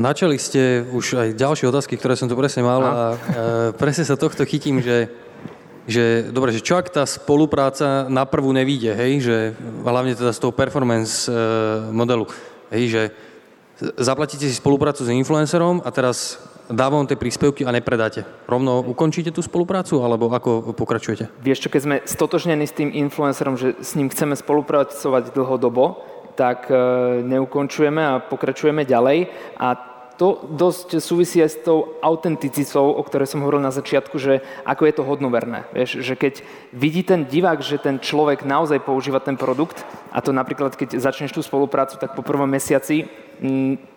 [0.00, 2.96] Načali ste už aj ďalšie otázky, ktoré som tu presne mal a, a
[3.76, 5.12] presne sa tohto chytím, že
[5.84, 9.36] že dobre, že čo ak tá spolupráca na prvú nevíde, hej, že
[9.84, 11.36] hlavne teda z toho performance e,
[11.92, 12.24] modelu,
[12.72, 13.02] hej, že
[14.00, 18.24] zaplatíte si spoluprácu s influencerom a teraz dávam tie príspevky a nepredáte.
[18.48, 21.28] Rovno ukončíte tú spoluprácu, alebo ako pokračujete?
[21.42, 26.00] Vieš čo, keď sme stotožnení s tým influencerom, že s ním chceme spolupracovať dlhodobo,
[26.34, 26.74] tak e,
[27.22, 29.30] neukončujeme a pokračujeme ďalej.
[29.60, 34.46] A to dosť súvisí aj s tou autenticitou, o ktorej som hovoril na začiatku, že
[34.62, 35.66] ako je to hodnoverné.
[35.74, 36.34] Vieš, že keď
[36.70, 39.82] vidí ten divák, že ten človek naozaj používa ten produkt,
[40.14, 43.10] a to napríklad, keď začneš tú spoluprácu, tak po prvom mesiaci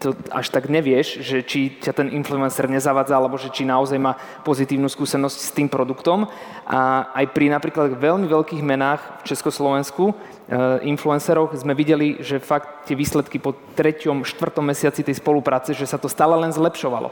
[0.03, 4.19] to až tak nevieš, že či ťa ten influencer nezavádza, alebo že či naozaj má
[4.43, 6.27] pozitívnu skúsenosť s tým produktom.
[6.67, 10.12] A aj pri napríklad veľmi veľkých menách v Československu
[10.47, 15.83] Eh, influencerov sme videli, že fakt tie výsledky po treťom, štvrtom mesiaci tej spolupráce, že
[15.83, 17.12] sa to stále len zlepšovalo.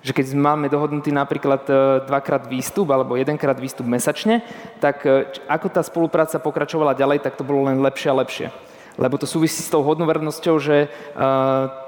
[0.00, 1.76] Že keď máme dohodnutý napríklad eh,
[2.08, 4.40] dvakrát výstup alebo jedenkrát výstup mesačne,
[4.80, 8.48] tak eh, ako tá spolupráca pokračovala ďalej, tak to bolo len lepšie a lepšie.
[9.00, 10.92] Lebo to súvisí s tou hodnovernosťou, že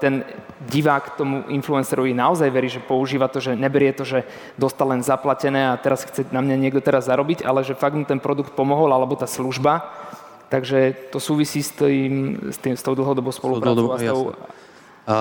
[0.01, 0.25] ten
[0.65, 4.25] divák tomu influencerovi naozaj verí, že používa to, že neberie to, že
[4.57, 8.09] dostal len zaplatené a teraz chce na mňa niekto teraz zarobiť, ale že fakt mu
[8.09, 9.93] ten produkt pomohol alebo tá služba
[10.53, 13.89] Takže to súvisí s, tým, s, tým, s tou dlhodobou spoluprácou.
[13.89, 14.37] A s tou...
[15.09, 15.17] a,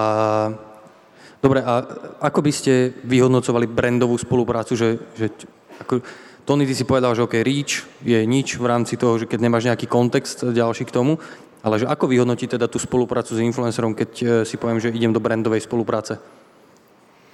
[1.39, 1.87] dobre, a
[2.19, 5.31] ako by ste vyhodnocovali brandovú spoluprácu, že, že
[5.79, 6.03] ako,
[6.43, 9.71] Tony, ty si povedal, že OK, reach je nič v rámci toho, že keď nemáš
[9.71, 11.15] nejaký kontext ďalší k tomu,
[11.61, 15.13] ale že ako vyhodnotí teda tú spoluprácu s influencerom, keď e, si poviem, že idem
[15.13, 16.17] do brandovej spolupráce?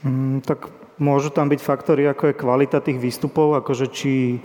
[0.04, 0.68] Mm, tak
[1.00, 4.44] môžu tam byť faktory, ako je kvalita tých výstupov, akože či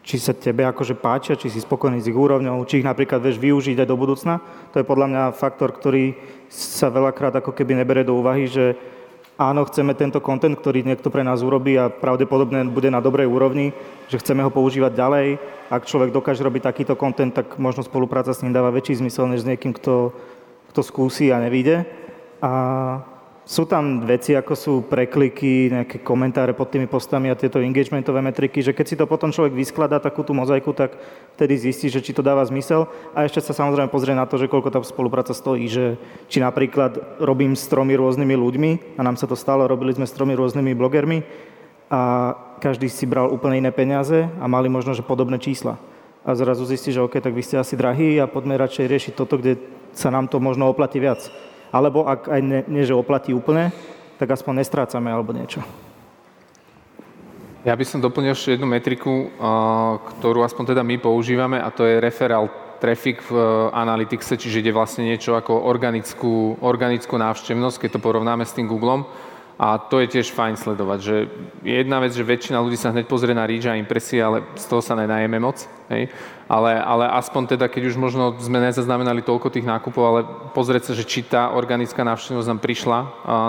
[0.00, 3.36] či sa tebe akože páčia, či si spokojný s ich úrovňou, či ich napríklad vieš
[3.36, 4.40] využiť aj do budúcna.
[4.72, 6.16] To je podľa mňa faktor, ktorý
[6.48, 8.74] sa veľakrát ako keby nebere do úvahy, že
[9.40, 13.72] áno, chceme tento kontent, ktorý niekto pre nás urobí a pravdepodobne bude na dobrej úrovni,
[14.12, 15.28] že chceme ho používať ďalej.
[15.72, 19.48] Ak človek dokáže robiť takýto kontent, tak možno spolupráca s ním dáva väčší zmysel, než
[19.48, 20.12] s niekým, kto,
[20.68, 21.88] kto skúsi a nevíde.
[22.44, 22.52] A
[23.50, 28.62] sú tam veci, ako sú prekliky, nejaké komentáre pod tými postami a tieto engagementové metriky,
[28.62, 30.94] že keď si to potom človek vyskladá takú tú mozaiku, tak
[31.34, 32.86] vtedy zistí, že či to dáva zmysel.
[33.10, 35.98] A ešte sa samozrejme pozrie na to, že koľko tá spolupráca stojí, že
[36.30, 40.14] či napríklad robím s tromi rôznymi ľuďmi, a nám sa to stalo, robili sme s
[40.14, 41.26] tromi rôznymi blogermi
[41.90, 42.30] a
[42.62, 45.74] každý si bral úplne iné peniaze a mali možno, že podobné čísla.
[46.22, 49.42] A zrazu zistí, že OK, tak vy ste asi drahí a poďme radšej riešiť toto,
[49.42, 49.58] kde
[49.90, 53.70] sa nám to možno oplatí viac alebo ak aj ne, nie, že oplatí úplne,
[54.18, 55.62] tak aspoň nestrácame alebo niečo.
[57.60, 59.28] Ja by som doplnil ešte jednu metriku,
[60.16, 62.48] ktorú aspoň teda my používame a to je referál
[62.80, 63.36] traffic v
[63.76, 69.04] Analyticse, čiže ide vlastne niečo ako organickú, organickú návštevnosť, keď to porovnáme s tým Googlem.
[69.60, 71.16] A to je tiež fajn sledovať, že
[71.60, 74.80] jedna vec, že väčšina ľudí sa hneď pozrie na reach a impresie, ale z toho
[74.80, 75.60] sa nenajeme moc.
[75.92, 76.08] Hej?
[76.48, 80.20] Ale, ale aspoň teda, keď už možno sme nezaznamenali toľko tých nákupov, ale
[80.56, 82.98] pozrieť sa, že či tá organická návštevnosť nám prišla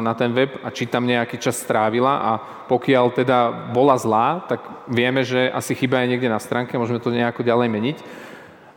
[0.04, 2.32] na ten web a či tam nejaký čas strávila a
[2.67, 7.15] pokiaľ teda bola zlá, tak vieme, že asi chyba je niekde na stránke, môžeme to
[7.15, 7.97] nejako ďalej meniť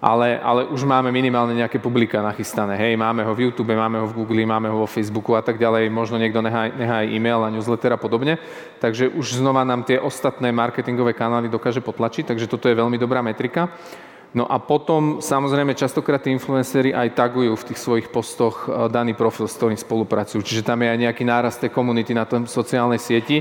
[0.05, 2.77] ale, ale už máme minimálne nejaké publika nachystané.
[2.77, 5.57] Hej, máme ho v YouTube, máme ho v Google, máme ho vo Facebooku a tak
[5.57, 5.89] ďalej.
[5.89, 8.37] Možno niekto nechá, nechá aj e-mail a newsletter a podobne.
[8.85, 13.25] Takže už znova nám tie ostatné marketingové kanály dokáže potlačiť, takže toto je veľmi dobrá
[13.25, 13.73] metrika.
[14.37, 19.17] No a potom samozrejme častokrát tí influenceri aj tagujú v tých svojich postoch e, daný
[19.17, 20.45] profil, s ktorým spolupracujú.
[20.45, 23.41] Čiže tam je aj nejaký nárast tej komunity na tom sociálnej sieti.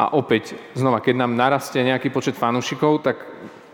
[0.00, 3.20] A opäť, znova, keď nám narastie nejaký počet fanúšikov, tak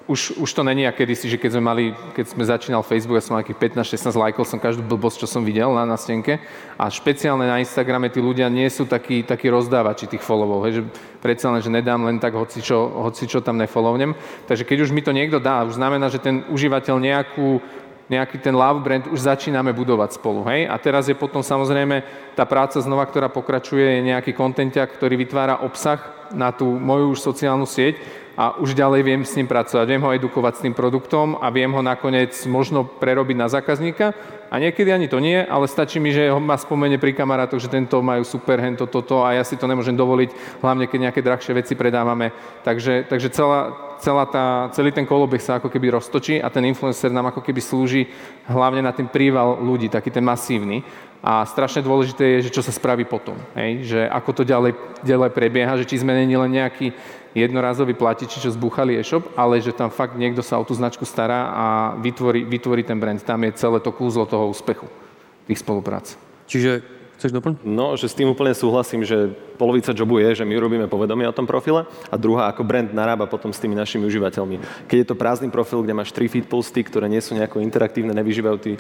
[0.07, 3.27] už, už to není ako kedysi, že keď sme mali, keď sme začínal Facebook, ja
[3.27, 6.39] som mal nejakých 15-16 lajkov, som každú blbosť, čo som videl na, na stenke.
[6.79, 10.83] A špeciálne na Instagrame tí ľudia nie sú takí, takí rozdávači tých followov, hej, že
[11.19, 14.15] predsa len, že nedám len tak hoci čo, hoci čo tam nefollownem.
[14.47, 17.59] Takže keď už mi to niekto dá, už znamená, že ten užívateľ nejakú
[18.07, 20.47] nejaký ten love brand už začíname budovať spolu.
[20.47, 20.71] Hej?
[20.71, 22.07] A teraz je potom samozrejme
[22.39, 27.19] tá práca znova, ktorá pokračuje, je nejaký kontentia, ktorý vytvára obsah na tú moju už
[27.19, 27.99] sociálnu sieť
[28.37, 31.73] a už ďalej viem s ním pracovať, viem ho edukovať s tým produktom a viem
[31.73, 34.13] ho nakoniec možno prerobiť na zákazníka
[34.53, 37.73] a niekedy ani to nie, ale stačí mi, že ho ma spomene pri kamarátoch, že
[37.73, 41.57] tento majú super, hento, toto a ja si to nemôžem dovoliť, hlavne keď nejaké drahšie
[41.57, 42.31] veci predávame.
[42.63, 47.11] Takže, takže celá, celá tá, celý ten kolobeh sa ako keby roztočí a ten influencer
[47.11, 48.07] nám ako keby slúži
[48.47, 50.85] hlavne na ten príval ľudí, taký ten masívny.
[51.25, 53.35] A strašne dôležité je, že čo sa spraví potom.
[53.59, 53.89] Hej?
[53.89, 56.95] Že ako to ďalej, ďalej prebieha, že či sme není len nejaký
[57.37, 61.53] jednorazový platiči, čo zbúchali e-shop, ale že tam fakt niekto sa o tú značku stará
[61.53, 61.67] a
[62.01, 63.21] vytvorí, vytvorí ten brand.
[63.21, 64.89] Tam je celé to kúzlo toho úspechu
[65.45, 66.17] tých spoluprác.
[66.49, 67.65] Čiže Chceš doplniť?
[67.65, 71.33] No, že s tým úplne súhlasím, že polovica jobu je, že my urobíme povedomie o
[71.33, 74.61] tom profile a druhá ako brand narába potom s tými našimi užívateľmi.
[74.85, 78.13] Keď je to prázdny profil, kde máš tri feed posty, ktoré nie sú nejako interaktívne,
[78.13, 78.77] nevyžívajú tí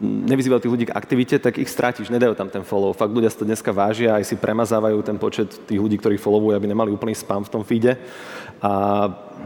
[0.00, 2.92] nevyzývajú tých ľudí k aktivite, tak ich strátiš, nedajú tam ten follow.
[2.92, 6.52] Fakt ľudia si to dneska vážia, aj si premazávajú ten počet tých ľudí, ktorých followujú,
[6.52, 7.96] aby nemali úplný spam v tom feede.
[8.60, 8.72] A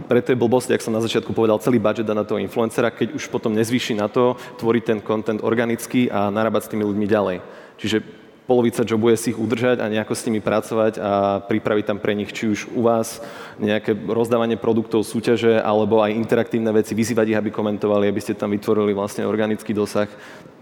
[0.07, 3.15] preto je blbosť, ak som na začiatku povedal, celý budget dá na toho influencera, keď
[3.15, 7.37] už potom nezvýši na to, tvoriť ten content organicky a narábať s tými ľuďmi ďalej.
[7.79, 7.99] Čiže
[8.47, 11.11] polovica jobu je si ich udržať a nejako s nimi pracovať a
[11.45, 13.23] pripraviť tam pre nich či už u vás
[13.61, 18.51] nejaké rozdávanie produktov, súťaže, alebo aj interaktívne veci, vyzývať ich, aby komentovali, aby ste tam
[18.51, 20.11] vytvorili vlastne organický dosah.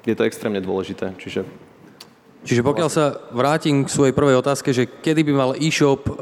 [0.05, 1.15] Je to extrémne dôležité.
[1.17, 1.45] Čiže
[2.39, 6.13] Čiže pokiaľ sa vrátim k svojej prvej otázke, že kedy by mal e-shop e,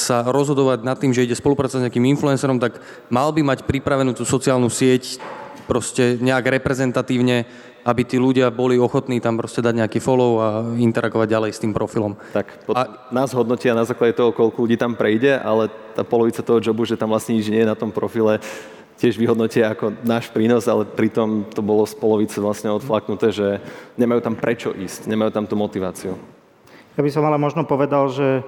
[0.00, 2.80] sa rozhodovať nad tým, že ide spolupracovať s nejakým influencerom, tak
[3.12, 5.20] mal by mať pripravenú tú sociálnu sieť
[5.68, 7.44] proste nejak reprezentatívne
[7.84, 11.76] aby tí ľudia boli ochotní tam proste dať nejaký follow a interagovať ďalej s tým
[11.76, 12.16] profilom.
[12.32, 13.12] Tak, a...
[13.12, 16.96] nás hodnotia na základe toho, koľko ľudí tam prejde, ale tá polovica toho jobu, že
[16.96, 18.40] tam vlastne nič nie je na tom profile,
[18.96, 23.60] tiež vyhodnotia ako náš prínos, ale pritom to bolo z polovice vlastne odflaknuté, že
[24.00, 26.16] nemajú tam prečo ísť, nemajú tam tú motiváciu.
[26.94, 28.46] Ja by som ale možno povedal, že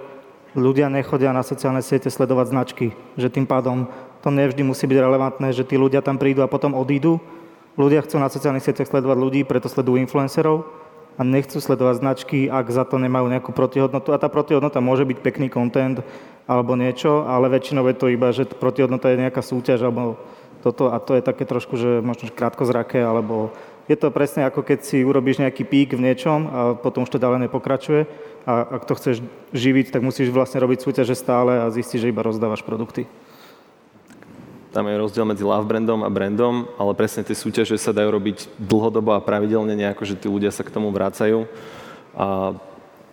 [0.55, 2.87] ľudia nechodia na sociálne siete sledovať značky,
[3.19, 3.91] že tým pádom
[4.23, 7.21] to nevždy musí byť relevantné, že tí ľudia tam prídu a potom odídu,
[7.77, 10.65] Ľudia chcú na sociálnych sieťach sledovať ľudí, preto sledujú influencerov
[11.17, 14.17] a nechcú sledovať značky, ak za to nemajú nejakú protihodnotu.
[14.17, 16.01] A tá protihodnota môže byť pekný content
[16.49, 20.17] alebo niečo, ale väčšinou je to iba, že protihodnota je nejaká súťaž alebo
[20.65, 23.53] toto a to je také trošku, že možno krátkozraké, alebo
[23.87, 27.23] je to presne ako keď si urobíš nejaký pík v niečom a potom už to
[27.23, 28.09] ďalej nepokračuje
[28.49, 29.17] a ak to chceš
[29.55, 33.05] živiť, tak musíš vlastne robiť súťaže stále a zistiť, že iba rozdávaš produkty.
[34.77, 38.61] Tam je rozdiel medzi love brandom a brandom, ale presne tie súťaže sa dajú robiť
[38.61, 41.49] dlhodobo a pravidelne nejako, že tí ľudia sa k tomu vracajú.
[42.13, 42.53] A,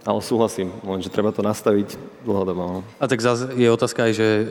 [0.03, 1.95] ale súhlasím, lenže treba to nastaviť
[2.27, 2.63] dlhodobo.
[2.67, 2.77] No.
[2.99, 4.45] A tak zase je otázka aj, že e,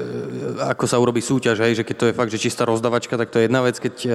[0.65, 3.37] ako sa urobí súťaž, aj, že keď to je fakt, že čistá rozdavačka, tak to
[3.37, 4.11] je jedna vec, keď e,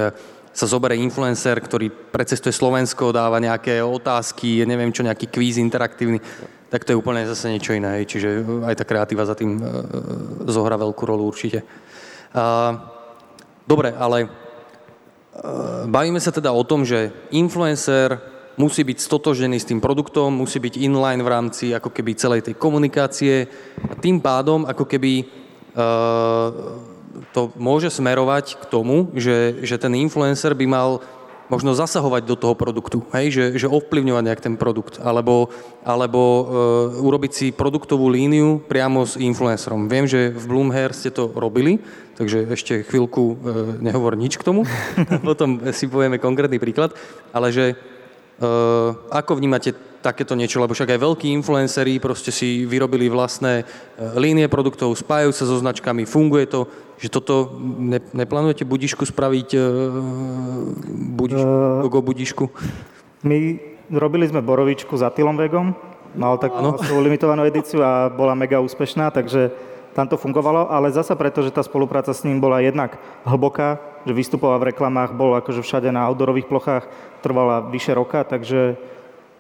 [0.49, 6.17] sa zoberie influencer, ktorý precestuje Slovensko, dáva nejaké otázky, neviem čo, nejaký kvíz interaktívny,
[6.73, 8.01] tak to je úplne zase niečo iné.
[8.10, 9.63] Čiže aj tá kreatíva za tým e,
[10.49, 11.62] zohrá veľkú rolu určite.
[13.67, 14.31] Dobre, ale
[15.87, 18.17] bavíme sa teda o tom, že influencer
[18.57, 22.55] musí byť stotožený s tým produktom, musí byť inline v rámci ako keby celej tej
[22.57, 23.45] komunikácie
[23.85, 25.29] a tým pádom ako keby
[27.33, 30.89] to môže smerovať k tomu, že, že ten influencer by mal
[31.47, 33.31] možno zasahovať do toho produktu, hej?
[33.31, 35.51] Že, že ovplyvňovať nejak ten produkt, alebo,
[35.83, 36.43] alebo e,
[36.99, 39.88] urobiť si produktovú líniu priamo s influencerom.
[39.88, 41.79] Viem, že v Bloomhair ste to robili,
[42.19, 43.36] takže ešte chvíľku e,
[43.79, 44.67] nehovor nič k tomu,
[45.27, 46.91] potom si povieme konkrétny príklad,
[47.31, 47.75] ale že e,
[49.12, 53.63] ako vnímate takéto niečo, lebo však aj veľkí influenceri proste si vyrobili vlastné e,
[54.17, 59.63] línie produktov, spájajú sa so značkami, funguje to, že toto ne, neplánujete budišku spraviť uh,
[61.13, 62.49] budiš, uh, go budišku?
[63.21, 63.62] My
[63.93, 65.77] robili sme borovičku s Attilom Vegom,
[66.17, 69.53] mal takú limitovanú edíciu a bola mega úspešná, takže
[69.93, 74.13] tam to fungovalo, ale zasa preto, že tá spolupráca s ním bola jednak hlboká, že
[74.13, 76.86] vystupoval v reklamách, bol akože všade na outdoorových plochách,
[77.25, 78.77] trvala vyše roka, takže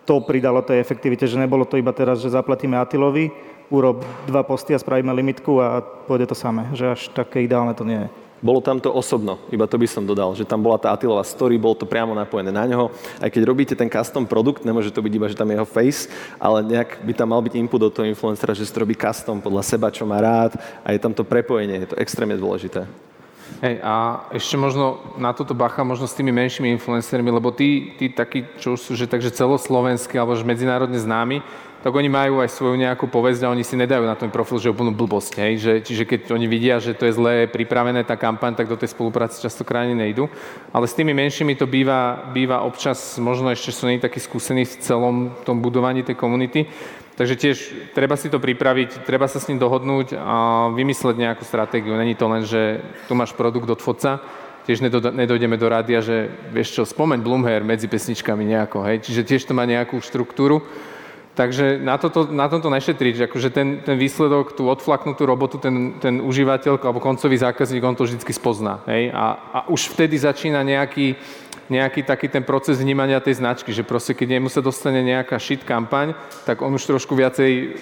[0.07, 3.29] to pridalo tej efektivite, že nebolo to iba teraz, že zaplatíme Atilovi,
[3.67, 6.71] urob dva posty a spravíme limitku a pôjde to samé.
[6.71, 8.09] Že až také ideálne to nie je.
[8.37, 11.57] Bolo tam to osobno, iba to by som dodal, že tam bola tá Atilová story,
[11.57, 12.93] bolo to priamo napojené na neho.
[13.17, 16.05] Aj keď robíte ten custom produkt, nemôže to byť iba, že tam je jeho face,
[16.37, 19.41] ale nejak by tam mal byť input do toho influencera, že si to robí custom
[19.41, 20.53] podľa seba, čo má rád
[20.85, 22.85] a je tam to prepojenie, je to extrémne dôležité.
[23.57, 28.13] Hej, a ešte možno na toto bacha, možno s tými menšími influencermi, lebo tí, tí
[28.13, 31.41] takí, čo už sú že takže celoslovenskí alebo že medzinárodne známi,
[31.81, 34.73] tak oni majú aj svoju nejakú povesť a oni si nedajú na ten profil, že
[34.73, 35.39] úplnú blbosť.
[35.39, 35.53] Hej?
[35.61, 38.91] Že, čiže keď oni vidia, že to je zle pripravené tá kampaň, tak do tej
[38.91, 40.25] spolupráce častokrát ani nejdu.
[40.73, 44.75] Ale s tými menšími to býva, býva občas, možno ešte sú nie takí skúsení v
[44.81, 46.65] celom tom budovaní tej komunity.
[47.17, 47.57] Takže tiež
[47.97, 51.97] treba si to pripraviť, treba sa s ním dohodnúť a vymysleť nejakú stratégiu.
[51.97, 54.21] Není to len, že tu máš produkt od foca,
[54.69, 59.01] tiež nedojdeme do rádia, že vieš čo, spomeň Bloomhair medzi pesničkami nejako, hej.
[59.01, 60.61] Čiže tiež to má nejakú štruktúru.
[61.37, 65.97] Takže na, toto, na tomto nešetriť, že akože ten, ten výsledok, tú odflaknutú robotu, ten,
[66.01, 68.81] ten užívateľ alebo koncový zákazník, on to vždy spozná.
[68.89, 69.13] Hej?
[69.13, 71.13] A, a už vtedy začína nejaký,
[71.67, 75.63] nejaký taký ten proces vnímania tej značky, že proste keď nemu sa dostane nejaká shit
[75.67, 76.15] kampaň,
[76.47, 77.75] tak on už trošku viacej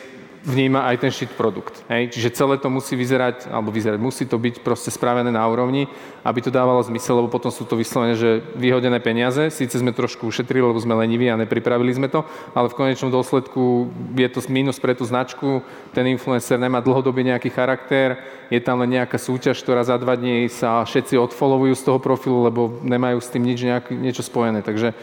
[0.46, 1.82] vníma aj ten shit produkt.
[1.90, 2.14] Hej?
[2.14, 5.90] Čiže celé to musí vyzerať, alebo vyzerať, musí to byť proste spravené na úrovni,
[6.22, 9.50] aby to dávalo zmysel, lebo potom sú to vyslovene, že vyhodené peniaze.
[9.50, 12.22] Síce sme trošku ušetrili, lebo sme leniví a nepripravili sme to,
[12.54, 15.66] ale v konečnom dôsledku je to mínus pre tú značku,
[15.98, 18.22] ten influencer nemá dlhodobý nejaký charakter,
[18.54, 22.46] je tam len nejaká súťaž, ktorá za dva dní sa všetci odfollowujú z toho profilu,
[22.46, 24.62] lebo nemajú s tým nič, nejak, niečo spojené.
[24.62, 24.94] Takže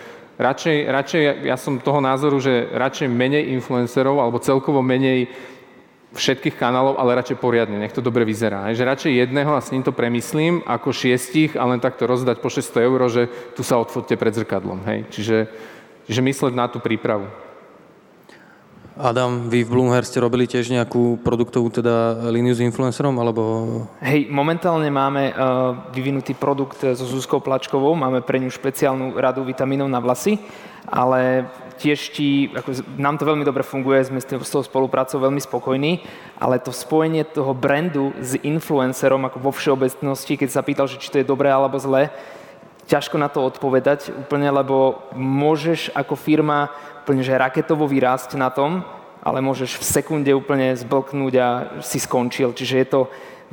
[0.40, 5.28] Radšej, radšej, ja som toho názoru, že radšej menej influencerov alebo celkovo menej
[6.12, 8.68] všetkých kanálov, ale radšej poriadne, nech to dobre vyzerá.
[8.72, 12.52] Že radšej jedného a s ním to premyslím, ako šiestich a len takto rozdať po
[12.52, 13.22] 600 eur, že
[13.56, 14.84] tu sa odfotte pred zrkadlom.
[14.84, 15.08] Hej.
[15.08, 15.38] Čiže,
[16.08, 17.28] čiže mysleť na tú prípravu.
[18.92, 23.42] Adam, vy v Bloomher ste robili tiež nejakú produktovú teda líniu s influencerom, alebo...
[24.04, 25.36] Hej, momentálne máme uh,
[25.96, 30.36] vyvinutý produkt so Zuzkou Plačkovou, máme pre ňu špeciálnu radu vitamínov na vlasy,
[30.84, 31.48] ale
[31.80, 36.04] tiež ti, ako, nám to veľmi dobre funguje, sme s, s tou spoluprácou veľmi spokojní,
[36.36, 41.08] ale to spojenie toho brandu s influencerom ako vo všeobecnosti, keď sa pýtal, že či
[41.08, 42.12] to je dobré alebo zlé,
[42.86, 46.72] ťažko na to odpovedať úplne, lebo môžeš ako firma
[47.02, 48.86] úplne že raketovo vyrásť na tom,
[49.22, 51.48] ale môžeš v sekunde úplne zblknúť a
[51.82, 52.54] si skončil.
[52.54, 53.00] Čiže je to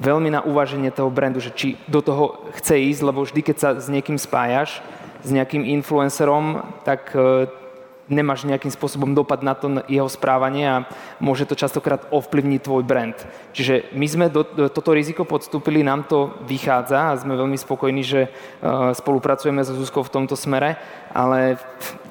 [0.02, 3.70] veľmi na uvaženie toho brandu, že či do toho chce ísť, lebo vždy, keď sa
[3.78, 4.82] s niekým spájaš,
[5.22, 7.52] s nejakým influencerom, tak e,
[8.10, 10.86] nemáš nejakým spôsobom dopad na to jeho správanie a
[11.22, 13.16] môže to častokrát ovplyvniť tvoj brand.
[13.53, 18.01] Čiže my sme do, do, toto riziko podstúpili, nám to vychádza a sme veľmi spokojní,
[18.01, 20.82] že uh, spolupracujeme so Zuzkou v tomto smere,
[21.14, 21.62] ale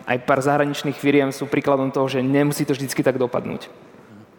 [0.09, 3.88] aj pár zahraničných firiem sú príkladom toho, že nemusí to vždycky tak dopadnúť.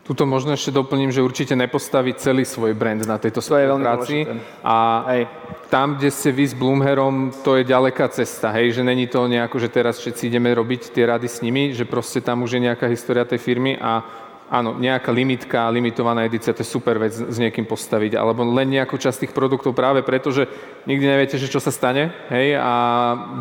[0.09, 4.25] Tuto možno ešte doplním, že určite nepostaviť celý svoj brand na tejto spolupráci.
[4.65, 5.29] A hej.
[5.69, 9.61] tam, kde ste vy s Bloomherom, to je ďaleká cesta, hej, že není to nejako,
[9.61, 12.89] že teraz všetci ideme robiť tie rady s nimi, že proste tam už je nejaká
[12.89, 14.01] história tej firmy a
[14.49, 18.97] áno, nejaká limitka, limitovaná edícia, to je super vec s niekým postaviť, alebo len nejakú
[18.97, 20.49] časť tých produktov práve preto, že
[20.89, 22.73] nikdy neviete, že čo sa stane, hej, a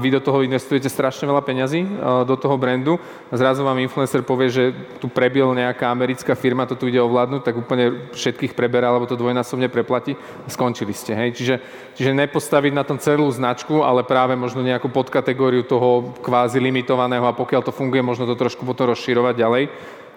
[0.05, 1.89] vy do toho investujete strašne veľa peňazí, e,
[2.29, 3.01] do toho brandu,
[3.33, 4.65] a zrazu vám influencer povie, že
[5.01, 9.17] tu prebil nejaká americká firma, to tu ide ovládnuť, tak úplne všetkých preberá, alebo to
[9.17, 10.13] dvojnásobne preplatí.
[10.45, 11.33] A skončili ste, hej.
[11.33, 11.55] Čiže,
[11.97, 17.33] čiže nepostaviť na tom celú značku, ale práve možno nejakú podkategóriu toho kvázi limitovaného a
[17.33, 19.65] pokiaľ to funguje, možno to trošku potom rozširovať ďalej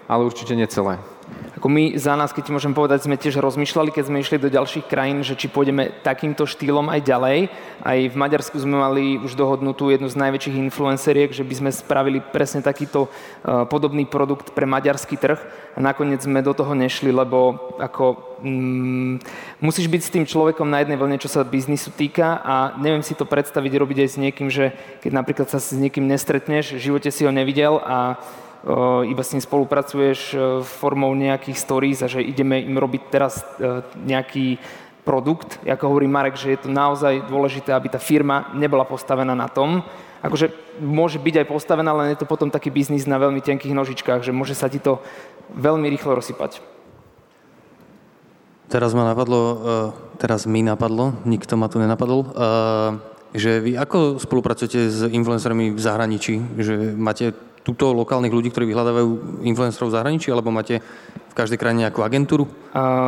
[0.08, 0.98] ale určite nie celé.
[1.62, 4.90] Ako my za nás, keď môžem povedať, sme tiež rozmýšľali, keď sme išli do ďalších
[4.90, 7.38] krajín, že či pôjdeme takýmto štýlom aj ďalej.
[7.86, 12.18] Aj v Maďarsku sme mali už dohodnutú jednu z najväčších influenceriek, že by sme spravili
[12.18, 15.38] presne takýto uh, podobný produkt pre maďarský trh.
[15.72, 19.14] A nakoniec sme do toho nešli, lebo ako, mm,
[19.62, 23.14] musíš byť s tým človekom na jednej vlne, čo sa biznisu týka a neviem si
[23.14, 27.08] to predstaviť robiť aj s niekým, že keď napríklad sa s niekým nestretneš, v živote
[27.14, 28.18] si ho nevidel a
[29.10, 33.82] iba s ním spolupracuješ e, formou nejakých stories a že ideme im robiť teraz e,
[34.06, 34.54] nejaký
[35.02, 35.58] produkt.
[35.66, 39.82] Ako hovorí Marek, že je to naozaj dôležité, aby tá firma nebola postavená na tom.
[40.22, 44.22] Akože môže byť aj postavená, ale je to potom taký biznis na veľmi tenkých nožičkách,
[44.22, 45.02] že môže sa ti to
[45.58, 46.62] veľmi rýchlo rozsypať.
[48.70, 49.42] Teraz ma napadlo,
[50.22, 52.30] teraz mi napadlo, nikto ma tu nenapadol,
[53.34, 56.40] že vy ako spolupracujete s influencermi v zahraničí?
[56.56, 60.82] Že máte túto lokálnych ľudí, ktorí vyhľadávajú influencerov v zahraničí, alebo máte
[61.30, 62.44] v každej krajine nejakú agentúru?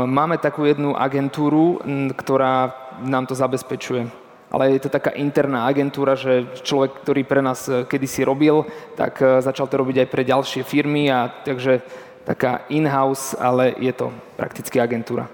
[0.07, 1.83] Máme takú jednu agentúru,
[2.15, 2.71] ktorá
[3.03, 4.07] nám to zabezpečuje.
[4.55, 8.63] Ale je to taká interná agentúra, že človek, ktorý pre nás e, kedysi robil,
[8.95, 11.83] tak e, začal to robiť aj pre ďalšie firmy a takže
[12.23, 15.27] taká in-house, ale je to prakticky agentúra.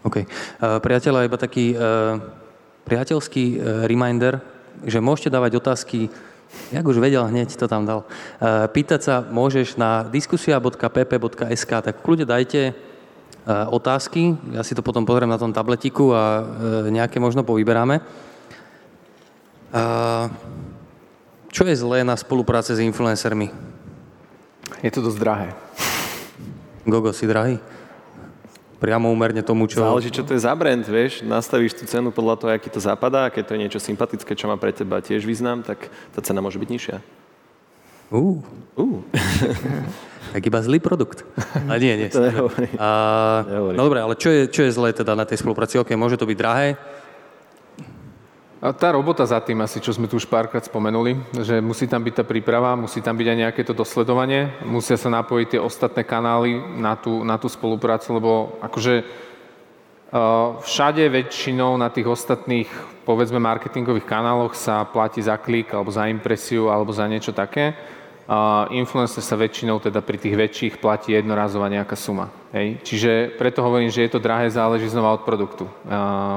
[0.00, 0.24] OK.
[0.24, 1.76] Uh, priateľa, iba taký
[2.88, 3.44] priateľský
[3.84, 4.40] reminder,
[4.88, 6.08] že môžete dávať otázky
[6.70, 8.06] Jak už vedel, hneď to tam dal.
[8.38, 12.72] E, pýtať sa môžeš na diskusia.pp.sk, tak kľude dajte e,
[13.70, 16.42] otázky, ja si to potom pozriem na tom tabletiku a e,
[16.94, 18.02] nejaké možno povyberáme.
[21.50, 23.54] Čo je zlé na spolupráce s influencermi?
[24.82, 25.48] Je to dosť drahé.
[26.82, 27.62] Gogo, si drahý?
[28.80, 29.84] Priamo úmerne tomu, čo...
[29.84, 31.20] Záleží, čo to je za brand, vieš.
[31.20, 33.28] Nastavíš tú cenu podľa toho, aký to zapadá.
[33.28, 36.56] Keď to je niečo sympatické, čo má pre teba tiež význam, tak tá cena môže
[36.56, 36.96] byť nižšia.
[38.10, 38.40] Uh.
[38.80, 39.04] Uh.
[40.32, 41.26] tak iba zlý produkt.
[41.68, 42.08] A nie, nie.
[42.14, 42.72] to nehovorí.
[42.80, 42.88] A,
[43.76, 45.76] no dobre, ale čo je, čo je zlé teda na tej spolupráci?
[45.76, 46.80] OK, môže to byť drahé,
[48.60, 52.04] a tá robota za tým asi, čo sme tu už párkrát spomenuli, že musí tam
[52.04, 56.04] byť tá príprava, musí tam byť aj nejaké to dosledovanie, musia sa napojiť tie ostatné
[56.04, 58.30] kanály na tú, na tú spoluprácu, lebo
[58.60, 58.94] akože
[60.60, 62.68] všade väčšinou na tých ostatných,
[63.08, 67.72] povedzme, marketingových kanáloch sa platí za klik, alebo za impresiu, alebo za niečo také
[68.70, 72.30] influencer sa väčšinou teda pri tých väčších platí jednorazová nejaká suma.
[72.54, 72.78] Hej?
[72.86, 75.66] Čiže preto hovorím, že je to drahé, záleží znova od produktu.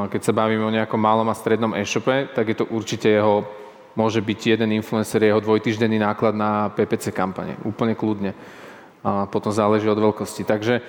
[0.09, 3.45] Keď sa bavíme o nejakom malom a strednom e-shope, tak je to určite jeho,
[3.93, 7.61] môže byť jeden influencer, jeho dvojtyždenný náklad na PPC kampane.
[7.61, 8.31] Úplne kľudne.
[9.05, 10.49] A potom záleží od veľkosti.
[10.49, 10.81] Takže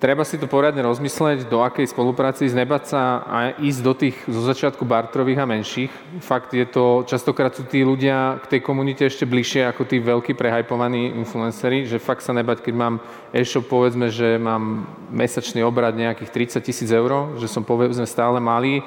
[0.00, 4.16] Treba si to poriadne rozmysleť, do akej spolupráci ísť, nebať sa a ísť do tých
[4.24, 5.92] zo začiatku bartrových a menších.
[6.24, 10.32] Fakt je to, častokrát sú tí ľudia k tej komunite ešte bližšie ako tí veľkí
[10.32, 12.94] prehajpovaní influenceri, že fakt sa nebať, keď mám
[13.36, 18.80] e-shop, povedzme, že mám mesačný obrad nejakých 30 tisíc eur, že som povedzme stále malý,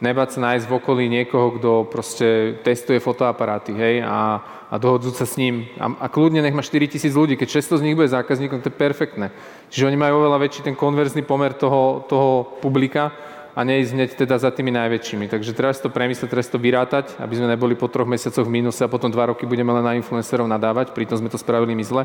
[0.00, 4.40] nebáť sa nájsť v okolí niekoho, kto proste testuje fotoaparáty, hej, a,
[4.72, 5.68] a dohodzúť sa s ním.
[5.76, 8.72] A, a kľudne nech má 4 tisíc ľudí, keď 600 z nich bude zákazníkom, to
[8.72, 9.28] je perfektné.
[9.68, 13.12] Čiže oni majú oveľa väčší ten konverzný pomer toho, toho publika
[13.52, 15.28] a neísť hneď teda za tými najväčšími.
[15.28, 18.46] Takže treba si to premyslieť, treba si to vyrátať, aby sme neboli po troch mesiacoch
[18.46, 21.76] v mínuse a potom dva roky budeme len na influencerov nadávať, pritom sme to spravili
[21.76, 22.02] my zle.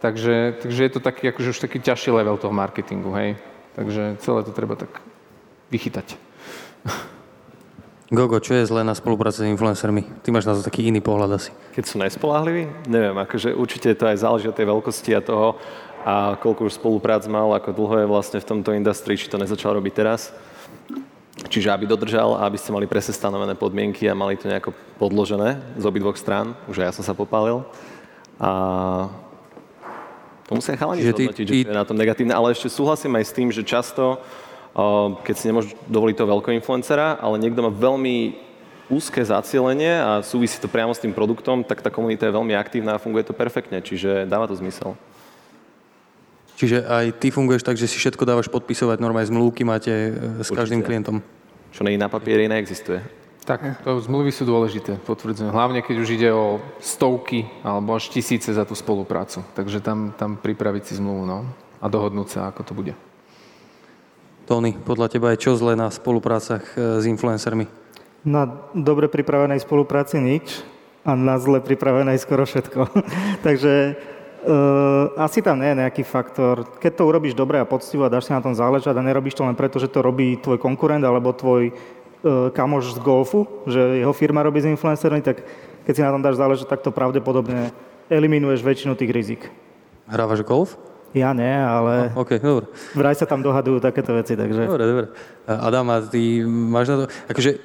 [0.00, 3.40] Takže, takže je to taký, akože už taký ťažší level toho marketingu, hej.
[3.76, 4.92] Takže celé to treba tak
[5.72, 6.16] vychytať.
[8.06, 10.22] Gogo, čo je zlé na spolupráce s influencermi?
[10.22, 11.50] Ty máš na to taký iný pohľad asi.
[11.74, 12.86] Keď sú nespolahliví?
[12.86, 15.58] Neviem, akože určite to aj záleží od tej veľkosti a toho,
[16.06, 19.74] a koľko už spoluprác mal, ako dlho je vlastne v tomto industrii, či to nezačal
[19.74, 20.30] robiť teraz.
[21.50, 24.70] Čiže aby dodržal a aby ste mali presne stanovené podmienky a mali to nejako
[25.02, 26.54] podložené z obidvoch strán.
[26.70, 27.66] Už aj ja som sa popálil.
[28.38, 29.10] A
[30.46, 32.30] to musia chalani zhodnotiť, že to je na tom negatívne.
[32.30, 34.22] Ale ešte súhlasím aj s tým, že často
[35.24, 38.36] keď si nemôžeš dovoliť toho veľkého influencera, ale niekto má veľmi
[38.86, 42.94] úzke zacielenie a súvisí to priamo s tým produktom, tak tá komunita je veľmi aktívna
[42.94, 44.94] a funguje to perfektne, čiže dáva to zmysel.
[46.56, 50.48] Čiže aj ty funguješ tak, že si všetko dávaš podpisovať, normálne zmluvky máte e, s
[50.48, 50.56] Určite.
[50.56, 51.20] každým klientom?
[51.68, 53.04] Čo nej na papieri neexistuje.
[53.44, 55.52] Tak, to zmluvy sú dôležité, potvrdzujem.
[55.52, 59.44] Hlavne, keď už ide o stovky alebo až tisíce za tú spoluprácu.
[59.54, 61.46] Takže tam, tam pripraviť si zmluvu no?
[61.78, 62.92] a dohodnúť sa, ako to bude.
[64.46, 67.66] Tony, podľa teba je čo zle na spoluprácach e, s influencermi?
[68.22, 68.46] Na
[68.78, 70.62] dobre pripravenej spolupráci nič
[71.02, 72.80] a na zle pripravenej skoro všetko.
[73.46, 73.98] Takže
[74.46, 76.78] Uh, asi tam nie je nejaký faktor.
[76.78, 79.42] Keď to urobíš dobre a poctivo a dáš si na tom záležať a nerobíš to
[79.42, 84.14] len preto, že to robí tvoj konkurent alebo tvoj uh, kamoš z golfu, že jeho
[84.14, 85.42] firma robí s influencermi, tak
[85.82, 87.74] keď si na tom dáš záležať, tak to pravdepodobne
[88.06, 89.42] eliminuješ väčšinu tých rizik.
[90.06, 90.78] Hrávaš golf?
[91.16, 92.68] Ja nie, ale no, okay, dobre.
[92.92, 94.68] vraj sa tam dohadujú takéto veci, takže...
[94.68, 95.06] Dobre, dobre.
[95.48, 97.04] Adam, a ty máš na to...
[97.32, 97.56] Akože,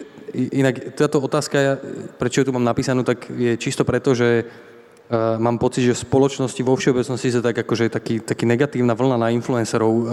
[0.56, 1.76] inak táto otázka,
[2.16, 6.04] prečo ju tu mám napísanú, tak je čisto preto, že uh, mám pocit, že v
[6.08, 10.06] spoločnosti vo všeobecnosti sa tak akože taký, taký negatívna vlna na influencerov uh,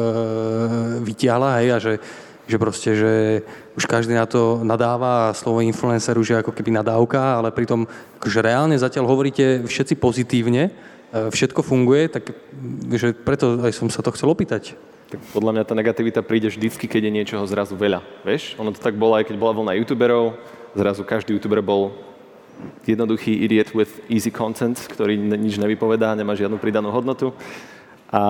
[1.06, 1.92] vytiahla, hej, a že,
[2.50, 3.12] že proste, že
[3.78, 7.86] už každý na to nadáva a slovo influencer už je ako keby nadávka, ale pritom
[8.18, 10.74] akože reálne zatiaľ hovoríte všetci pozitívne,
[11.12, 12.36] všetko funguje, tak
[12.92, 14.76] že preto aj som sa to chcel opýtať.
[15.08, 18.04] Tak podľa mňa tá negativita príde vždycky, keď je niečoho zrazu veľa.
[18.28, 18.60] Vieš?
[18.60, 20.36] Ono to tak bolo aj keď bola vlna youtuberov,
[20.76, 21.96] zrazu každý youtuber bol
[22.84, 27.32] jednoduchý idiot with easy content, ktorý nič nevypovedá, nemá žiadnu pridanú hodnotu.
[28.08, 28.20] A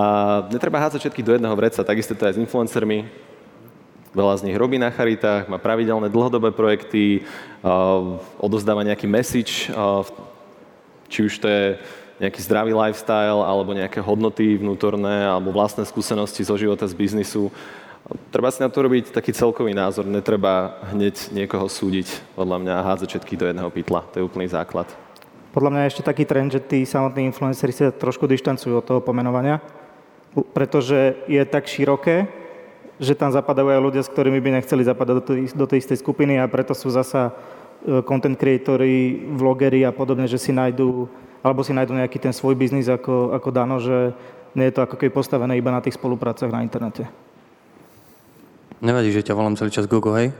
[0.51, 3.07] netreba hádzať všetkých do jedného vreca, takisto to aj s influencermi.
[4.15, 7.21] Veľa z nich robí na charitách, má pravidelné dlhodobé projekty,
[7.61, 10.01] uh, odozdáva nejaký message, uh,
[11.07, 11.65] či už to je
[12.19, 17.47] nejaký zdravý lifestyle alebo nejaké hodnoty vnútorné alebo vlastné skúsenosti zo života, z biznisu.
[18.29, 22.85] Treba si na to robiť taký celkový názor, netreba hneď niekoho súdiť, podľa mňa, a
[22.91, 24.01] hádzať všetkých do jedného pytla.
[24.11, 24.89] To je úplný základ.
[25.49, 29.01] Podľa mňa je ešte taký trend, že tí samotní influenceri sa trošku dištancujú od toho
[29.01, 29.61] pomenovania,
[30.53, 32.29] pretože je tak široké,
[32.99, 35.97] že tam zapadajú aj ľudia, s ktorými by nechceli zapadať do tej, do tej istej
[36.03, 37.31] skupiny a preto sú zasa
[37.81, 41.07] e, content creatory, vlogery a podobne, že si nájdú
[41.43, 44.11] alebo si nájdu nejaký ten svoj biznis ako, ako Dano, že
[44.57, 47.07] nie je to ako keby postavené iba na tých spoluprácach na internete.
[48.79, 50.31] Nevadí, že ťa volám celý čas Gogo, hej?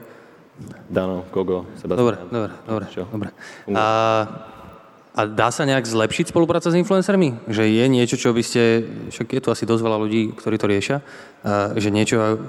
[0.87, 1.99] Dano, Gogo, Sebastian.
[2.03, 2.85] Dobre, dobre, dobre.
[2.91, 3.07] Čo?
[3.07, 3.29] dobre.
[3.75, 3.87] A,
[5.15, 7.47] a dá sa nejak zlepšiť spolupráca s influencermi?
[7.47, 10.67] Že je niečo, čo by ste, však je tu asi dosť veľa ľudí, ktorí to
[10.67, 12.39] riešia, a, že niečo,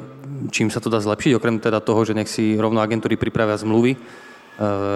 [0.50, 3.94] čím sa to dá zlepšiť, okrem teda toho, že nech si rovno agentúry pripravia zmluvy,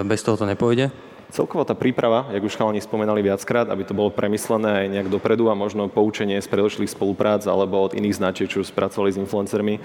[0.05, 1.14] bez toho to nepôjde?
[1.35, 5.51] Celkovo tá príprava, jak už chalani spomenali viackrát, aby to bolo premyslené aj nejak dopredu
[5.51, 9.83] a možno poučenie z predošlých spoluprác alebo od iných značiek, čo už spracovali s influencermi.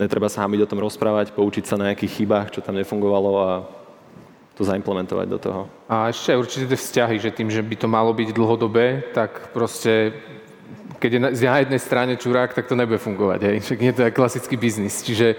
[0.00, 3.50] Netreba sa hábiť o tom rozprávať, poučiť sa na nejakých chybách, čo tam nefungovalo a
[4.56, 5.60] to zaimplementovať do toho.
[5.84, 9.52] A ešte aj určite tie vzťahy, že tým, že by to malo byť dlhodobé, tak
[9.52, 10.16] proste
[10.96, 13.40] keď je na, na jednej strane čurák, tak to nebude fungovať.
[13.44, 13.56] Hej.
[13.68, 15.04] Však nie to je klasický biznis.
[15.04, 15.36] Čiže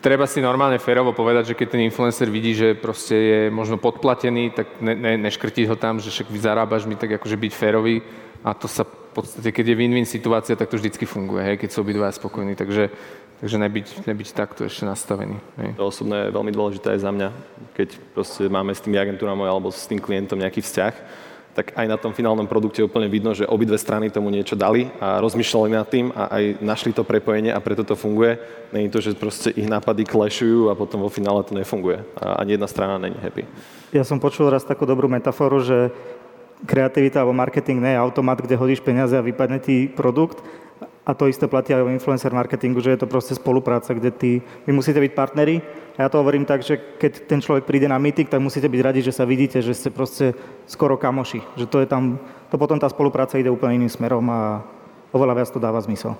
[0.00, 4.50] treba si normálne férovo povedať, že keď ten influencer vidí, že proste je možno podplatený,
[4.54, 8.02] tak ne, ne, neškrtiť ho tam, že však zarábaš mi, tak akože byť férový
[8.46, 11.68] a to sa v podstate, keď je win-win situácia, tak to vždycky funguje, hej, keď
[11.74, 12.92] sú obidvaja spokojní, takže,
[13.42, 15.42] takže nebyť, nebyť takto ešte nastavený.
[15.58, 15.70] Hej.
[15.74, 17.28] To osobné je veľmi dôležité aj za mňa,
[17.74, 20.94] keď proste máme s tými agentúrami alebo s tým klientom nejaký vzťah,
[21.58, 25.18] tak aj na tom finálnom produkte úplne vidno, že obidve strany tomu niečo dali a
[25.18, 28.38] rozmýšľali nad tým a aj našli to prepojenie a preto to funguje.
[28.70, 32.06] Není to, že proste ich nápady clashujú a potom vo finále to nefunguje.
[32.14, 33.42] A ani jedna strana není happy.
[33.90, 35.90] Ja som počul raz takú dobrú metaforu, že
[36.62, 40.38] kreativita alebo marketing nie je automat, kde hodíš peniaze a vypadne ti produkt,
[41.08, 44.30] a to isté platí aj o influencer marketingu, že je to proste spolupráca, kde ty,
[44.68, 45.64] vy musíte byť partneri
[45.96, 48.80] a ja to hovorím tak, že keď ten človek príde na meeting, tak musíte byť
[48.84, 50.36] radi, že sa vidíte, že ste proste
[50.68, 51.42] skoro kamoši.
[51.58, 52.22] Že to je tam,
[52.52, 54.62] to potom tá spolupráca ide úplne iným smerom a
[55.10, 56.14] oveľa viac to dáva zmysel.